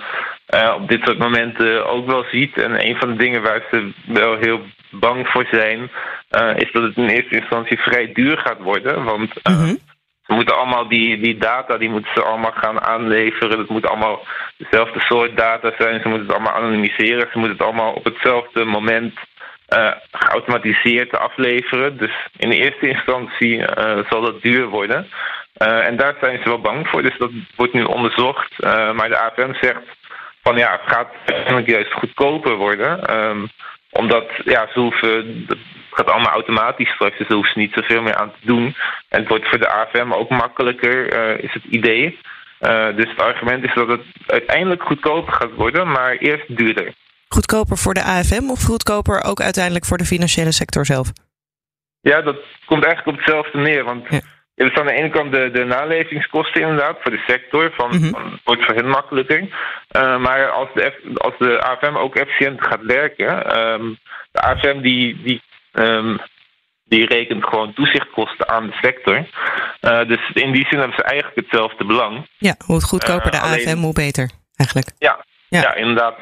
uh, 0.56 0.76
op 0.82 0.90
dit 0.90 1.02
soort 1.04 1.18
momenten 1.18 1.88
ook 1.88 2.06
wel 2.06 2.24
ziet. 2.32 2.58
En 2.58 2.88
een 2.88 2.96
van 2.96 3.10
de 3.10 3.16
dingen 3.16 3.42
waar 3.42 3.64
ze 3.72 3.92
wel 4.06 4.38
heel 4.38 4.62
bang 4.92 5.28
voor 5.28 5.48
zijn, 5.52 5.92
uh, 6.32 6.56
is 6.56 6.72
dat 6.72 6.84
het 6.84 6.98
in 6.98 7.08
eerste 7.08 7.40
instantie 7.40 7.80
vrij 7.80 8.12
duur 8.14 8.38
gaat 8.38 8.60
worden. 8.60 9.04
Want 9.04 9.34
mm 9.44 9.56
-hmm. 9.56 9.78
Ze 10.28 10.34
moeten 10.34 10.58
allemaal 10.58 10.88
die, 10.88 11.20
die 11.20 11.38
data, 11.38 11.78
die 11.78 11.90
moeten 11.90 12.12
ze 12.14 12.24
allemaal 12.24 12.52
gaan 12.52 12.82
aanleveren. 12.82 13.60
Het 13.60 13.70
moet 13.70 13.88
allemaal 13.88 14.26
dezelfde 14.58 15.00
soort 15.00 15.38
data 15.38 15.72
zijn. 15.78 16.02
Ze 16.02 16.08
moeten 16.08 16.28
het 16.28 16.36
allemaal 16.36 16.54
anonymiseren. 16.54 17.28
Ze 17.32 17.38
moeten 17.38 17.58
het 17.58 17.66
allemaal 17.66 17.94
op 17.94 18.04
hetzelfde 18.04 18.64
moment 18.64 19.14
uh, 19.70 19.92
geautomatiseerd 20.12 21.18
afleveren. 21.18 21.98
Dus 21.98 22.12
in 22.38 22.52
eerste 22.52 22.88
instantie 22.88 23.58
uh, 23.58 24.00
zal 24.10 24.22
dat 24.22 24.42
duur 24.42 24.68
worden. 24.68 25.08
Uh, 25.58 25.88
en 25.88 25.98
daar 25.98 26.16
zijn 26.22 26.38
ze 26.44 26.50
wel 26.50 26.62
bang 26.62 26.88
voor. 26.88 27.02
Dus 27.02 27.18
dat 27.18 27.32
wordt 27.56 27.74
nu 27.74 27.84
onderzocht. 27.84 28.64
maar 28.94 29.10
de 29.10 29.18
AFM 29.18 29.54
zegt 29.54 29.84
van 30.42 30.58
ja, 30.58 30.72
het 30.72 30.94
gaat 30.94 31.66
juist 31.66 31.94
goedkoper 31.94 32.56
worden. 32.56 33.20
Um, 33.20 33.50
omdat 33.92 34.26
ja, 34.44 34.68
ze 34.74 34.80
hoeven, 34.80 35.48
gaat 35.96 36.10
allemaal 36.10 36.32
automatisch 36.32 36.90
straks, 36.90 37.18
dus 37.18 37.28
ze 37.28 37.34
hoeven 37.34 37.60
niet 37.60 37.74
zoveel 37.74 38.02
meer 38.02 38.16
aan 38.16 38.32
te 38.32 38.46
doen. 38.46 38.76
En 39.10 39.20
het 39.20 39.28
wordt 39.28 39.48
voor 39.48 39.60
de 39.60 39.70
AFM 39.70 40.12
ook 40.12 40.30
makkelijker, 40.30 41.14
is 41.44 41.54
het 41.54 41.64
idee. 41.64 42.20
dus 42.96 43.10
het 43.10 43.22
argument 43.22 43.64
is 43.64 43.74
dat 43.74 43.88
het 43.88 44.02
uiteindelijk 44.28 44.84
goedkoper 44.84 45.34
gaat 45.34 45.54
worden, 45.56 45.92
maar 45.92 46.16
eerst 46.16 46.58
duurder. 46.58 46.94
Goedkoper 47.28 47.78
voor 47.78 47.94
de 47.94 48.04
AFM 48.04 48.50
of 48.50 48.64
goedkoper 48.64 49.24
ook 49.24 49.42
uiteindelijk 49.42 49.86
voor 49.86 49.98
de 49.98 50.06
financiële 50.06 50.52
sector 50.52 50.86
zelf? 50.86 51.08
Ja, 52.02 52.22
dat 52.22 52.38
komt 52.66 52.84
eigenlijk 52.84 53.18
op 53.18 53.26
hetzelfde 53.26 53.58
neer. 53.58 53.84
Want 53.84 54.06
ja. 54.10 54.20
Dus 54.56 54.74
aan 54.74 54.86
de 54.86 54.94
ene 54.94 55.10
kant 55.10 55.32
de, 55.32 55.52
de 55.52 55.64
nalevingskosten 55.64 56.62
inderdaad 56.62 56.98
voor 57.02 57.12
de 57.12 57.24
sector. 57.28 57.72
Van, 57.76 57.90
mm 57.96 58.10
van 58.10 58.40
wordt 58.44 58.66
voor 58.66 58.76
hen 58.76 58.88
makkelijker. 58.88 59.42
Uh, 59.42 60.18
maar 60.18 60.50
als 60.50 60.70
de, 60.74 60.94
als 61.16 61.38
de 61.38 61.62
AFM 61.62 61.96
ook 61.96 62.16
efficiënt 62.16 62.68
gaat 62.68 62.82
werken. 62.82 63.60
Um, 63.60 63.98
de 64.32 64.42
AFM 64.42 64.82
die, 64.82 65.22
die, 65.24 65.42
um, 65.76 66.20
die 66.86 67.06
rekent 67.06 67.44
gewoon 67.44 67.74
toezichtkosten 67.74 68.48
aan 68.48 68.68
de 68.68 68.78
sector. 68.82 69.16
Uh, 69.82 70.08
dus 70.08 70.30
in 70.34 70.52
die 70.52 70.68
zin 70.70 70.80
hebben 70.80 70.98
ze 70.98 71.04
eigenlijk 71.04 71.40
hetzelfde 71.40 71.86
belang. 71.86 72.28
Ja, 72.38 72.56
hoe 72.66 72.76
het 72.76 72.84
goedkoper 72.84 73.32
de 73.32 73.40
AFM, 73.40 73.68
alleen, 73.68 73.78
hoe 73.78 73.94
beter 73.94 74.32
eigenlijk. 74.56 74.92
Ja, 74.98 75.26
ja. 75.50 75.62
ja, 75.62 75.76
inderdaad. 75.76 76.16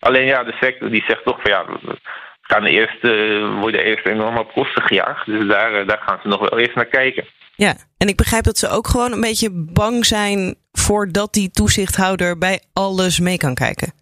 Alleen 0.00 0.26
ja, 0.26 0.44
de 0.44 0.56
sector 0.60 0.90
die 0.90 1.04
zegt 1.06 1.24
toch 1.24 1.40
van 1.42 1.50
ja, 1.50 1.64
we 1.66 1.98
gaan 2.40 2.64
eerst, 2.64 3.04
uh, 3.04 3.60
worden 3.60 3.84
eerst 3.84 4.06
enorm 4.06 4.38
op 4.38 4.52
kosten 4.52 4.82
gejaagd. 4.82 5.26
Dus 5.26 5.46
daar, 5.46 5.86
daar 5.86 6.02
gaan 6.06 6.18
ze 6.22 6.28
nog 6.28 6.40
wel 6.50 6.58
eerst 6.58 6.74
naar 6.74 6.86
kijken. 6.86 7.24
Ja, 7.56 7.74
en 7.98 8.08
ik 8.08 8.16
begrijp 8.16 8.44
dat 8.44 8.58
ze 8.58 8.68
ook 8.68 8.86
gewoon 8.86 9.12
een 9.12 9.20
beetje 9.20 9.50
bang 9.52 10.04
zijn 10.04 10.54
voordat 10.72 11.32
die 11.32 11.50
toezichthouder 11.50 12.38
bij 12.38 12.60
alles 12.72 13.20
mee 13.20 13.36
kan 13.36 13.54
kijken. 13.54 13.92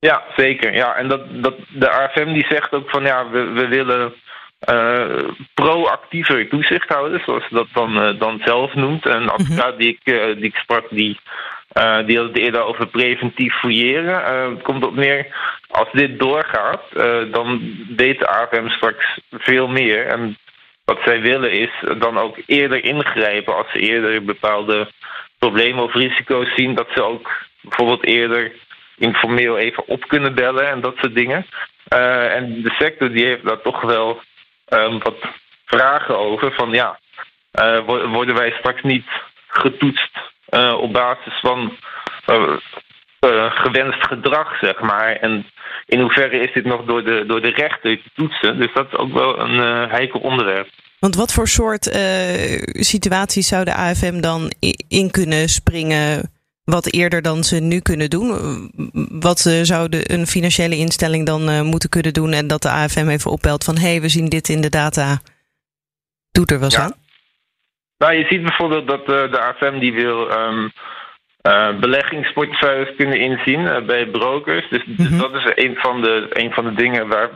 Ja, 0.00 0.24
zeker. 0.36 0.74
Ja, 0.74 0.96
en 0.96 1.08
dat, 1.08 1.42
dat, 1.42 1.54
de 1.68 1.90
AFM 1.90 2.32
die 2.32 2.46
zegt 2.48 2.72
ook 2.72 2.90
van 2.90 3.02
ja, 3.02 3.30
we, 3.30 3.42
we 3.44 3.68
willen 3.68 4.14
uh, 4.70 5.28
proactiever 5.54 6.48
toezicht 6.48 6.88
houden, 6.88 7.20
zoals 7.24 7.48
ze 7.48 7.54
dat 7.54 7.66
dan, 7.72 7.96
uh, 7.96 8.18
dan 8.18 8.40
zelf 8.44 8.74
noemt. 8.74 9.06
Een 9.06 9.28
advocaat 9.28 9.72
mm 9.72 9.78
die, 9.78 9.88
ik, 9.88 10.12
uh, 10.12 10.34
die 10.34 10.44
ik 10.44 10.56
sprak, 10.56 10.86
die, 10.90 11.20
die 12.06 12.16
had 12.16 12.26
het 12.26 12.38
eerder 12.38 12.62
over 12.62 12.86
preventief 12.86 13.54
fouilleren. 13.54 14.50
het 14.50 14.62
komt 14.62 14.86
op 14.86 14.94
neer, 14.94 15.26
als 15.68 15.88
dit 15.92 16.18
doorgaat, 16.18 16.82
dan 17.30 17.76
weet 17.96 18.18
de 18.18 18.28
AFM 18.28 18.68
straks 18.68 19.20
veel 19.30 19.68
meer. 19.68 20.06
En 20.06 20.36
wat 20.84 20.98
zij 21.04 21.20
willen 21.20 21.52
is 21.52 21.70
dan 21.98 22.18
ook 22.18 22.38
eerder 22.46 22.84
ingrijpen 22.84 23.56
als 23.56 23.70
ze 23.72 23.78
eerder 23.78 24.24
bepaalde 24.24 24.88
problemen 25.38 25.84
of 25.84 25.94
risico's 25.94 26.54
zien, 26.54 26.74
dat 26.74 26.88
ze 26.94 27.02
ook 27.02 27.30
bijvoorbeeld 27.60 28.04
eerder 28.04 28.52
informeel 28.98 29.58
even 29.58 29.88
op 29.88 30.08
kunnen 30.08 30.34
bellen 30.34 30.68
en 30.68 30.80
dat 30.80 30.96
soort 30.96 31.14
dingen. 31.14 31.46
Uh, 31.92 32.34
en 32.34 32.62
de 32.62 32.70
sector 32.70 33.10
die 33.10 33.24
heeft 33.24 33.44
daar 33.44 33.60
toch 33.60 33.80
wel 33.80 34.20
um, 34.68 34.98
wat 34.98 35.16
vragen 35.64 36.18
over. 36.18 36.52
Van 36.52 36.70
ja, 36.70 36.98
uh, 37.52 37.78
worden 38.12 38.34
wij 38.34 38.50
straks 38.50 38.82
niet 38.82 39.06
getoetst 39.48 40.18
uh, 40.50 40.74
op 40.80 40.92
basis 40.92 41.40
van 41.40 41.76
gewenst 43.50 44.06
gedrag, 44.06 44.58
zeg 44.58 44.80
maar. 44.80 45.16
En 45.16 45.46
in 45.86 46.00
hoeverre 46.00 46.38
is 46.38 46.52
dit 46.52 46.64
nog 46.64 46.84
door 46.84 47.04
de, 47.04 47.24
door 47.26 47.40
de 47.40 47.48
rechter 47.50 48.02
te 48.02 48.10
toetsen? 48.14 48.58
Dus 48.58 48.72
dat 48.74 48.86
is 48.92 48.98
ook 48.98 49.12
wel 49.12 49.38
een 49.38 49.88
heikel 49.88 50.20
onderwerp. 50.20 50.68
Want 50.98 51.14
wat 51.14 51.32
voor 51.32 51.48
soort 51.48 51.84
situaties 52.72 53.48
zou 53.48 53.64
de 53.64 53.74
AFM 53.74 54.20
dan 54.20 54.52
in 54.88 55.10
kunnen 55.10 55.48
springen? 55.48 56.30
Wat 56.70 56.92
eerder 56.92 57.22
dan 57.22 57.44
ze 57.44 57.56
nu 57.60 57.80
kunnen 57.80 58.10
doen? 58.10 58.28
Wat 59.10 59.44
uh, 59.44 59.62
zou 59.62 59.88
de, 59.88 60.12
een 60.12 60.26
financiële 60.26 60.76
instelling 60.76 61.26
dan 61.26 61.48
uh, 61.48 61.60
moeten 61.60 61.88
kunnen 61.88 62.12
doen 62.12 62.32
en 62.32 62.46
dat 62.46 62.62
de 62.62 62.70
AFM 62.70 63.08
even 63.08 63.30
opbelt 63.30 63.64
van 63.64 63.76
hé, 63.76 63.88
hey, 63.88 64.00
we 64.00 64.08
zien 64.08 64.28
dit 64.28 64.48
in 64.48 64.60
de 64.60 64.68
data. 64.68 65.20
Doet 66.30 66.50
er 66.50 66.60
wel 66.60 66.70
ja. 66.70 66.80
aan? 66.80 66.92
Nou, 67.98 68.12
je 68.14 68.24
ziet 68.24 68.42
bijvoorbeeld 68.42 68.86
dat 68.86 69.06
de 69.06 69.40
AFM 69.40 69.78
die 69.78 69.92
wil 69.92 70.30
um, 70.30 70.72
uh, 71.42 71.78
beleggingsportefeuilles 71.80 72.94
kunnen 72.96 73.18
inzien 73.18 73.60
uh, 73.60 73.80
bij 73.80 74.06
brokers. 74.06 74.68
Dus, 74.68 74.82
dus 74.86 75.08
mhm. 75.08 75.18
dat 75.18 75.34
is 75.34 75.44
een 75.54 75.76
van 75.76 76.02
de, 76.02 76.26
een 76.28 76.52
van 76.52 76.64
de 76.64 76.74
dingen 76.74 77.08
waar, 77.08 77.30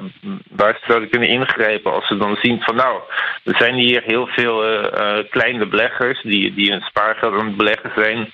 waar 0.51 0.75
ze 0.75 0.85
zouden 0.87 1.09
kunnen 1.09 1.29
ingrijpen. 1.29 1.93
Als 1.93 2.07
ze 2.07 2.17
dan 2.17 2.37
zien 2.41 2.61
van 2.61 2.75
nou, 2.75 3.01
er 3.45 3.57
zijn 3.57 3.75
hier 3.75 4.03
heel 4.05 4.27
veel 4.27 4.65
uh, 4.65 5.19
kleine 5.31 5.67
beleggers 5.67 6.23
die, 6.23 6.55
die 6.55 6.71
hun 6.71 6.81
spaargeld 6.81 7.35
aan 7.35 7.47
het 7.47 7.57
beleggen 7.57 7.93
zijn 7.97 8.33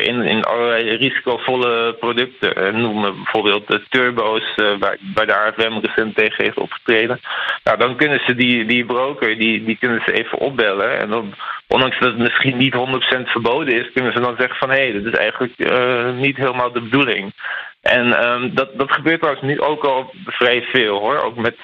in, 0.00 0.22
in 0.22 0.44
allerlei 0.44 0.96
risicovolle 0.96 1.94
producten. 1.94 2.80
noem 2.80 3.00
bijvoorbeeld 3.00 3.68
de 3.68 3.82
turbo's 3.88 4.54
waar, 4.54 4.96
waar 5.14 5.26
de 5.26 5.36
AFM 5.36 5.78
recent 5.82 6.16
tegen 6.16 6.44
heeft 6.44 6.58
opgetreden. 6.58 7.20
Nou, 7.64 7.78
dan 7.78 7.96
kunnen 7.96 8.20
ze 8.26 8.34
die, 8.34 8.64
die 8.64 8.84
broker, 8.84 9.38
die, 9.38 9.64
die 9.64 9.76
kunnen 9.76 10.02
ze 10.04 10.12
even 10.12 10.38
opbellen. 10.38 10.98
En 10.98 11.08
dan, 11.08 11.34
ondanks 11.68 11.98
dat 11.98 12.08
het 12.08 12.18
misschien 12.18 12.56
niet 12.56 12.74
100% 12.74 12.78
verboden 13.22 13.74
is, 13.74 13.92
kunnen 13.92 14.12
ze 14.12 14.20
dan 14.20 14.34
zeggen 14.38 14.56
van 14.56 14.70
hé, 14.70 14.90
hey, 14.90 14.95
dat 15.02 15.12
is 15.12 15.18
eigenlijk 15.18 15.52
uh, 15.56 16.12
niet 16.12 16.36
helemaal 16.36 16.72
de 16.72 16.80
bedoeling. 16.80 17.32
En 17.80 18.28
um, 18.28 18.54
dat, 18.54 18.78
dat 18.78 18.92
gebeurt 18.92 19.20
trouwens 19.20 19.46
nu 19.46 19.60
ook 19.60 19.84
al 19.84 20.14
vrij 20.26 20.62
veel 20.62 20.98
hoor. 20.98 21.22
Ook 21.22 21.36
met, 21.36 21.56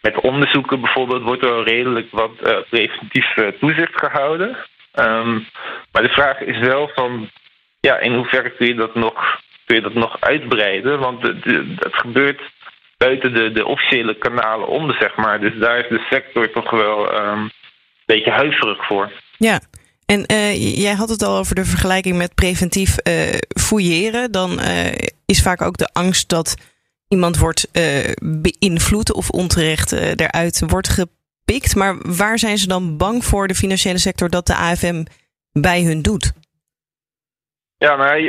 met 0.00 0.20
onderzoeken 0.20 0.80
bijvoorbeeld 0.80 1.22
wordt 1.22 1.44
er 1.44 1.62
redelijk 1.62 2.06
wat 2.10 2.30
uh, 2.42 2.56
preventief 2.70 3.36
uh, 3.36 3.46
toezicht 3.46 3.92
gehouden. 3.94 4.56
Um, 4.94 5.46
maar 5.92 6.02
de 6.02 6.08
vraag 6.08 6.40
is 6.40 6.58
wel 6.58 6.90
van 6.94 7.30
ja, 7.80 7.98
in 7.98 8.14
hoeverre 8.14 8.50
kun 8.50 8.66
je 8.66 8.74
dat 8.74 8.94
nog, 8.94 9.40
kun 9.64 9.76
je 9.76 9.82
dat 9.82 9.94
nog 9.94 10.20
uitbreiden? 10.20 10.98
Want 10.98 11.22
het, 11.22 11.94
gebeurt 11.94 12.40
buiten 12.96 13.34
de, 13.34 13.52
de 13.52 13.66
officiële 13.66 14.14
kanalen 14.14 14.68
om, 14.68 14.92
zeg 14.92 15.16
maar. 15.16 15.40
Dus 15.40 15.58
daar 15.58 15.78
is 15.78 15.88
de 15.88 16.06
sector 16.10 16.50
toch 16.50 16.70
wel 16.70 17.14
um, 17.14 17.38
een 17.38 17.52
beetje 18.06 18.30
huiverig 18.30 18.86
voor. 18.86 19.10
Ja, 19.36 19.60
en 20.10 20.24
uh, 20.32 20.76
jij 20.82 20.94
had 20.94 21.08
het 21.08 21.22
al 21.22 21.38
over 21.38 21.54
de 21.54 21.64
vergelijking 21.64 22.16
met 22.16 22.34
preventief 22.34 22.96
uh, 23.08 23.38
fouilleren. 23.58 24.32
Dan 24.32 24.50
uh, 24.50 24.92
is 25.26 25.42
vaak 25.42 25.62
ook 25.62 25.76
de 25.76 25.90
angst 25.92 26.28
dat 26.28 26.54
iemand 27.08 27.38
wordt 27.38 27.68
beïnvloed 28.22 29.12
of 29.12 29.30
onterecht 29.30 29.92
eruit 29.92 30.62
wordt 30.66 30.88
gepikt. 30.88 31.76
Maar 31.76 31.96
waar 32.16 32.38
zijn 32.38 32.58
ze 32.58 32.68
dan 32.68 32.96
bang 32.96 33.24
voor, 33.24 33.48
de 33.48 33.54
financiële 33.54 33.98
sector, 33.98 34.30
dat 34.30 34.46
de 34.46 34.54
AFM 34.54 35.04
bij 35.52 35.82
hun 35.82 36.02
doet? 36.02 36.32
Ja, 37.76 37.96
maar 37.96 38.20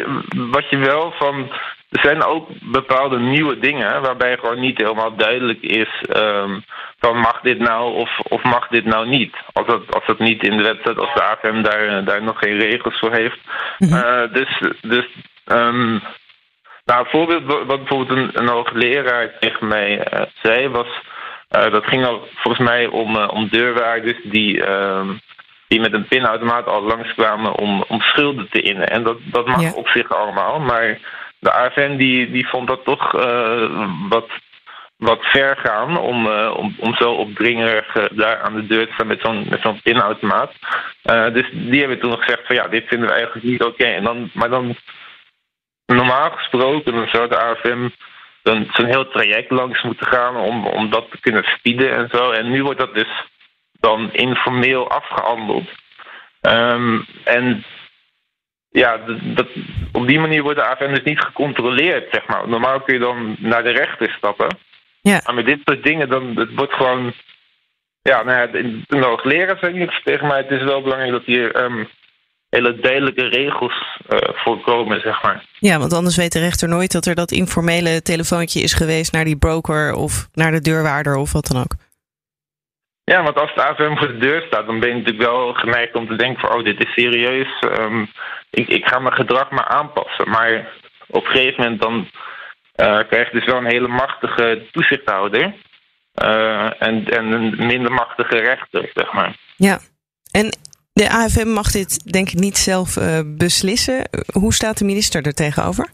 wat 0.52 0.70
je 0.70 0.78
wel 0.78 1.12
van 1.12 1.52
er 1.92 2.00
zijn 2.00 2.24
ook 2.24 2.48
bepaalde 2.62 3.20
nieuwe 3.20 3.60
dingen 3.60 4.02
waarbij 4.02 4.38
gewoon 4.38 4.60
niet 4.60 4.78
helemaal 4.78 5.16
duidelijk 5.16 5.62
is 5.62 5.90
um, 6.16 6.64
van 7.00 7.18
mag 7.18 7.40
dit 7.42 7.60
nou 7.60 7.94
of, 7.94 8.20
of 8.20 8.44
mag 8.44 8.68
dit 8.68 8.86
nou 8.86 9.08
niet. 9.08 9.36
Als 9.54 9.68
dat, 9.68 9.96
als 9.96 10.06
dat 10.06 10.20
niet 10.20 10.44
in 10.44 10.58
de 10.58 10.64
wet 10.64 10.78
staat, 10.80 10.98
als 10.98 11.14
de 11.14 11.24
AFM 11.24 11.62
daar, 11.62 12.04
daar 12.04 12.24
nog 12.24 12.40
geen 12.40 12.60
regels 12.60 13.00
voor 13.00 13.12
heeft. 13.12 13.40
Mm 13.78 13.94
uh, 13.94 14.34
dus 14.34 14.62
dus 14.82 15.06
um, 15.46 16.02
nou, 16.86 17.00
een 17.00 17.10
voorbeeld 17.10 17.66
wat 17.66 17.78
bijvoorbeeld 17.78 18.20
een, 18.20 18.30
een 18.34 18.48
hoogleraar 18.48 19.40
tegen 19.40 19.68
mij 19.68 20.14
uh, 20.14 20.22
zei 20.42 20.68
was... 20.68 20.88
Uh, 21.56 21.72
dat 21.72 21.86
ging 21.86 22.06
al 22.06 22.28
volgens 22.36 22.68
mij 22.68 22.88
om, 22.88 23.16
om 23.18 23.48
deurwaarders 23.50 24.18
die... 24.24 24.70
Um, 24.70 25.22
die 25.68 25.80
met 25.80 25.94
een 25.94 26.08
pinautomaat 26.08 26.68
al 26.68 26.82
langskwamen 26.82 27.56
om, 27.56 27.84
om 27.88 28.02
schulden 28.02 28.48
te 28.50 28.62
innen. 28.62 28.90
En 28.90 29.04
dat, 29.04 29.18
dat 29.24 29.48
mag 29.48 29.62
ja. 29.62 29.72
op 29.74 29.88
zich 29.88 30.10
allemaal, 30.10 30.60
maar 30.60 31.00
de 31.42 31.52
AFN 31.52 31.96
die, 31.96 32.32
die 32.32 32.48
vond 32.48 32.68
dat 32.68 32.84
toch 32.84 33.16
uh, 33.16 34.00
wat, 34.10 34.30
wat 34.98 35.20
ver 35.22 35.58
gaan 35.58 35.98
om, 35.98 36.26
uh, 36.26 36.54
om, 36.58 36.76
om 36.80 36.96
zo 36.96 37.12
opdringerig 37.12 37.96
uh, 37.96 38.04
daar 38.12 38.42
aan 38.42 38.56
de 38.56 38.68
deur 38.68 38.88
te 38.88 38.94
staan 38.94 39.08
met 39.08 39.22
zo'n 39.22 39.46
met 39.50 39.62
zo'n 39.62 39.82
pinautomaat. 39.82 40.52
dus 41.34 41.50
die 41.52 41.80
hebben 41.80 42.00
toen 42.00 42.18
gezegd 42.18 42.46
van 42.46 42.56
ja, 42.56 42.68
dit 42.68 42.88
vinden 42.88 43.08
we 43.08 43.14
eigenlijk 43.14 43.46
niet 43.46 43.64
oké. 43.64 43.84
En 43.84 44.04
dan, 44.04 44.30
maar 44.34 44.50
dan 44.50 44.76
normaal 45.86 46.32
gesproken 46.32 46.94
dan 46.94 47.08
zou 47.08 47.28
de 47.28 47.40
AFM 47.40 47.90
dan 48.44 48.68
zo'n 48.72 48.86
heel 48.86 49.08
traject 49.08 49.52
langs 49.52 49.84
moeten 49.84 50.08
gaan 50.08 50.36
om, 50.36 50.68
om 50.68 50.90
dat 50.90 51.12
te 51.12 51.20
kunnen 51.20 51.44
verbieden 51.44 51.96
en 51.96 52.10
zo. 52.12 52.32
En 52.32 52.50
nu 52.50 52.64
wordt 52.64 52.80
dat 52.80 52.94
dus 52.94 53.30
dan 53.80 54.14
informeel 54.14 54.90
afgehandeld. 54.90 55.70
Um, 56.42 57.06
en 57.24 57.64
ja, 58.72 58.98
dat, 59.36 59.48
op 59.92 60.08
die 60.08 60.20
manier 60.20 60.44
wordt 60.44 60.60
de 60.60 60.66
AFM 60.66 60.90
dus 60.90 61.04
niet 61.04 61.20
gecontroleerd, 61.20 62.08
zeg 62.12 62.28
maar. 62.28 62.48
Normaal 62.48 62.82
kun 62.82 62.94
je 62.94 63.00
dan 63.00 63.36
naar 63.40 63.64
de 63.64 63.72
rechter 63.72 64.10
stappen. 64.18 64.58
Ja. 65.02 65.22
Maar 65.26 65.36
met 65.36 65.46
dit 65.46 65.60
soort 65.66 65.84
dingen, 65.84 66.10
dan 66.10 66.36
het 66.36 66.54
wordt 66.56 66.74
gewoon... 66.74 67.14
Ja, 68.02 68.24
nou 68.24 68.38
ja, 68.38 68.48
de, 68.48 68.82
de 68.88 68.98
hoogleraar 68.98 69.58
zei 69.58 69.74
niks 69.74 70.04
tegen 70.04 70.28
mij. 70.28 70.38
Het 70.38 70.52
is 70.52 70.64
wel 70.64 70.82
belangrijk 70.82 71.12
dat 71.12 71.26
hier 71.26 71.64
um, 71.64 71.88
hele 72.50 72.80
duidelijke 72.80 73.28
regels 73.28 74.00
uh, 74.10 74.18
voorkomen, 74.34 75.02
zeg 75.02 75.22
maar. 75.24 75.46
Ja, 75.60 75.80
want 75.80 75.94
anders 75.94 76.16
weet 76.16 76.32
de 76.32 76.40
rechter 76.40 76.70
nooit 76.70 76.92
dat 76.92 77.06
er 77.06 77.16
dat 77.16 77.32
informele 77.32 78.02
telefoontje 78.02 78.62
is 78.62 78.74
geweest 78.74 79.12
naar 79.12 79.26
die 79.26 79.38
broker 79.38 79.94
of 79.94 80.28
naar 80.34 80.52
de 80.52 80.62
deurwaarder 80.62 81.16
of 81.16 81.32
wat 81.32 81.48
dan 81.48 81.62
ook. 81.62 81.76
Ja, 83.12 83.24
want 83.24 83.40
als 83.40 83.56
de 83.56 83.64
AFM 83.64 83.96
voor 83.96 84.08
de 84.08 84.18
deur 84.18 84.44
staat, 84.48 84.66
dan 84.66 84.80
ben 84.80 84.90
je 84.90 84.96
natuurlijk 84.96 85.30
wel 85.30 85.54
geneigd 85.54 85.96
om 85.96 86.08
te 86.08 86.16
denken 86.16 86.40
van 86.40 86.58
oh, 86.58 86.64
dit 86.64 86.86
is 86.86 86.94
serieus. 86.94 87.64
Um, 87.80 88.10
ik, 88.50 88.68
ik 88.68 88.86
ga 88.86 89.00
mijn 89.00 89.14
gedrag 89.14 89.52
maar 89.52 89.68
aanpassen. 89.68 90.30
Maar 90.30 90.72
op 91.08 91.26
een 91.26 91.32
gegeven 91.32 91.64
moment 91.64 91.82
dan 91.82 91.96
uh, 91.96 93.00
krijg 93.10 93.32
je 93.32 93.38
dus 93.38 93.46
wel 93.46 93.58
een 93.58 93.72
hele 93.72 93.88
machtige 93.88 94.68
toezichthouder. 94.72 95.54
Uh, 96.24 96.82
en, 96.82 97.06
en 97.06 97.32
een 97.32 97.66
minder 97.66 97.92
machtige 97.92 98.38
rechter, 98.38 98.90
zeg 98.94 99.14
maar. 99.14 99.36
Ja, 99.56 99.80
en 100.32 100.58
de 100.94 101.10
AFM 101.10 101.48
mag 101.48 101.72
dit 101.72 102.12
denk 102.12 102.30
ik 102.30 102.40
niet 102.40 102.58
zelf 102.58 102.96
uh, 102.96 103.20
beslissen. 103.26 104.10
Hoe 104.34 104.54
staat 104.54 104.78
de 104.78 104.86
minister 104.86 105.26
er 105.26 105.34
tegenover? 105.34 105.90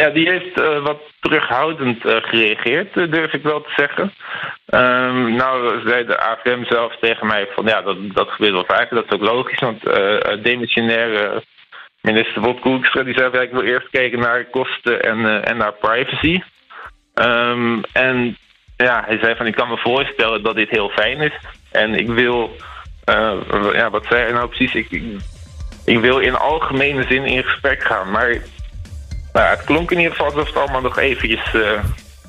Ja, 0.00 0.10
die 0.10 0.28
heeft 0.28 0.58
uh, 0.58 0.82
wat 0.82 1.00
terughoudend 1.20 2.04
uh, 2.04 2.16
gereageerd, 2.20 2.96
uh, 2.96 3.10
durf 3.10 3.32
ik 3.32 3.42
wel 3.42 3.60
te 3.62 3.72
zeggen. 3.76 4.12
Um, 4.66 5.34
nou, 5.34 5.80
zei 5.88 6.06
de 6.06 6.18
AFM 6.18 6.64
zelf 6.64 6.96
tegen 7.00 7.26
mij 7.26 7.46
van 7.54 7.66
ja, 7.66 7.82
dat, 7.82 7.96
dat 8.12 8.28
gebeurt 8.28 8.52
wel 8.52 8.76
vaker, 8.76 8.94
dat 8.94 9.04
is 9.04 9.10
ook 9.10 9.22
logisch. 9.22 9.58
Want 9.58 9.82
demissionaire 10.42 11.42
minister 12.00 12.42
Bob 12.42 12.60
Koekstra 12.60 13.02
die 13.02 13.14
zei 13.14 13.38
ik 13.38 13.50
wil 13.50 13.62
eerst 13.62 13.90
kijken 13.90 14.18
naar 14.18 14.44
kosten 14.44 15.02
en, 15.02 15.44
en 15.44 15.56
naar 15.56 15.72
privacy. 15.72 16.42
Um, 17.14 17.80
en 17.92 18.36
ja, 18.76 19.02
hij 19.06 19.18
zei 19.18 19.36
van 19.36 19.46
ik 19.46 19.54
kan 19.54 19.68
me 19.68 19.76
voorstellen 19.76 20.42
dat 20.42 20.54
dit 20.54 20.70
heel 20.70 20.88
fijn 20.88 21.20
is. 21.20 21.38
En 21.72 21.94
ik 21.94 22.08
wil, 22.08 22.56
ja, 23.72 23.90
wat 23.90 24.06
zei 24.08 24.22
hij 24.22 24.32
nou 24.32 24.48
precies? 24.48 24.74
Ik, 24.74 24.90
ik, 24.90 25.02
ik 25.84 25.98
wil 25.98 26.18
in 26.18 26.34
algemene 26.34 27.04
zin 27.08 27.24
in 27.24 27.44
gesprek 27.44 27.82
gaan, 27.82 28.10
maar 28.10 28.36
nou, 29.32 29.48
het 29.48 29.64
klonk 29.64 29.90
in 29.90 29.96
ieder 29.96 30.12
geval 30.12 30.26
alsof 30.26 30.46
het 30.46 30.56
allemaal 30.56 30.80
nog 30.80 30.98
eventjes 30.98 31.54
uh, 31.54 31.70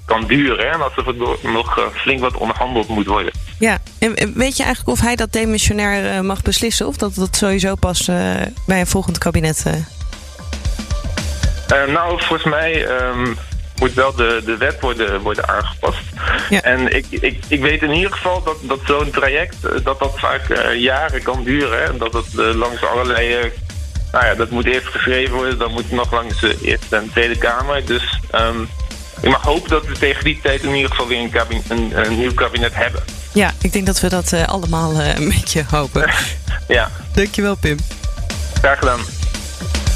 kan 0.05 0.25
duren. 0.27 0.65
Hè? 0.65 0.71
En 0.71 0.81
alsof 0.81 1.07
er 1.07 1.15
nog 1.51 1.77
uh, 1.77 1.83
flink 1.93 2.19
wat 2.19 2.37
onderhandeld 2.37 2.87
moet 2.87 3.07
worden. 3.07 3.31
Ja, 3.59 3.77
en 3.99 4.33
weet 4.35 4.57
je 4.57 4.63
eigenlijk 4.63 4.97
of 4.97 5.01
hij 5.01 5.15
dat 5.15 5.31
demissionair 5.31 6.13
uh, 6.13 6.19
mag 6.19 6.41
beslissen? 6.41 6.87
Of 6.87 6.97
dat 6.97 7.15
dat 7.15 7.35
sowieso 7.35 7.75
pas 7.75 8.05
bij 8.65 8.79
een 8.79 8.87
volgend 8.87 9.17
kabinet... 9.17 9.65
nou, 11.87 12.19
volgens 12.19 12.43
mij 12.43 12.87
um, 12.89 13.37
moet 13.79 13.93
wel 13.93 14.15
de, 14.15 14.41
de 14.45 14.57
wet 14.57 14.79
worden, 14.79 15.21
worden 15.21 15.47
aangepast. 15.47 16.01
Ja. 16.49 16.61
En 16.61 16.95
ik, 16.95 17.05
ik, 17.09 17.39
ik 17.47 17.61
weet 17.61 17.81
in 17.81 17.91
ieder 17.91 18.11
geval 18.11 18.43
dat, 18.43 18.57
dat 18.61 18.79
zo'n 18.85 19.09
traject 19.09 19.57
dat 19.83 19.99
dat 19.99 20.19
vaak 20.19 20.73
jaren 20.73 21.23
kan 21.23 21.43
duren. 21.43 21.77
Hè? 21.77 21.83
En 21.83 21.97
dat 21.97 22.13
het 22.13 22.55
langs 22.55 22.85
allerlei 22.85 23.51
nou 24.11 24.25
ja, 24.25 24.35
dat 24.35 24.49
moet 24.49 24.65
eerst 24.65 24.87
geschreven 24.87 25.35
worden. 25.35 25.57
Dan 25.57 25.71
moet 25.71 25.91
nog 25.91 26.11
langs 26.11 26.39
de 26.39 26.57
Eerste 26.61 26.95
en 26.95 27.09
Tweede 27.11 27.37
Kamer. 27.37 27.85
Dus 27.85 28.19
um, 28.35 28.69
ik 29.21 29.29
mag 29.29 29.41
hopen 29.41 29.69
dat 29.69 29.85
we 29.85 29.97
tegen 29.97 30.23
die 30.23 30.39
tijd 30.41 30.63
in 30.63 30.75
ieder 30.75 30.89
geval 30.89 31.07
weer 31.07 31.19
een, 31.19 31.29
kabinet, 31.29 31.69
een, 31.69 32.05
een 32.05 32.17
nieuw 32.17 32.33
kabinet 32.33 32.75
hebben. 32.75 33.03
Ja, 33.33 33.51
ik 33.61 33.73
denk 33.73 33.85
dat 33.85 33.99
we 33.99 34.09
dat 34.09 34.31
uh, 34.31 34.47
allemaal 34.47 34.93
uh, 34.93 35.15
een 35.15 35.29
beetje 35.29 35.63
hopen. 35.69 36.09
ja. 36.67 36.91
Dankjewel, 37.13 37.55
Pim. 37.55 37.77
Graag 38.53 38.79
gedaan. 38.79 38.99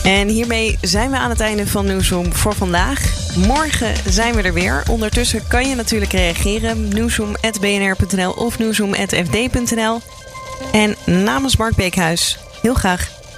En 0.04 0.28
hiermee 0.28 0.78
zijn 0.82 1.12
we 1.12 1.18
aan 1.18 1.30
het 1.30 1.40
einde 1.40 1.68
van 1.68 1.86
Nieuwsroom 1.86 2.34
voor 2.34 2.56
vandaag. 2.56 3.00
Morgen 3.36 3.94
zijn 4.10 4.36
we 4.36 4.42
er 4.42 4.54
weer. 4.54 4.84
Ondertussen 4.90 5.48
kan 5.48 5.70
je 5.70 5.76
natuurlijk 5.76 6.12
reageren. 6.12 6.88
Nieuwsroom.bnr.nl 6.88 8.32
of 8.32 8.60
nieuwsroom.fd.nl. 8.60 10.02
En 10.72 10.96
namens 11.24 11.58
Mark 11.58 11.76
Beekhuis, 11.76 12.38
heel 12.62 12.74
graag 12.74 13.10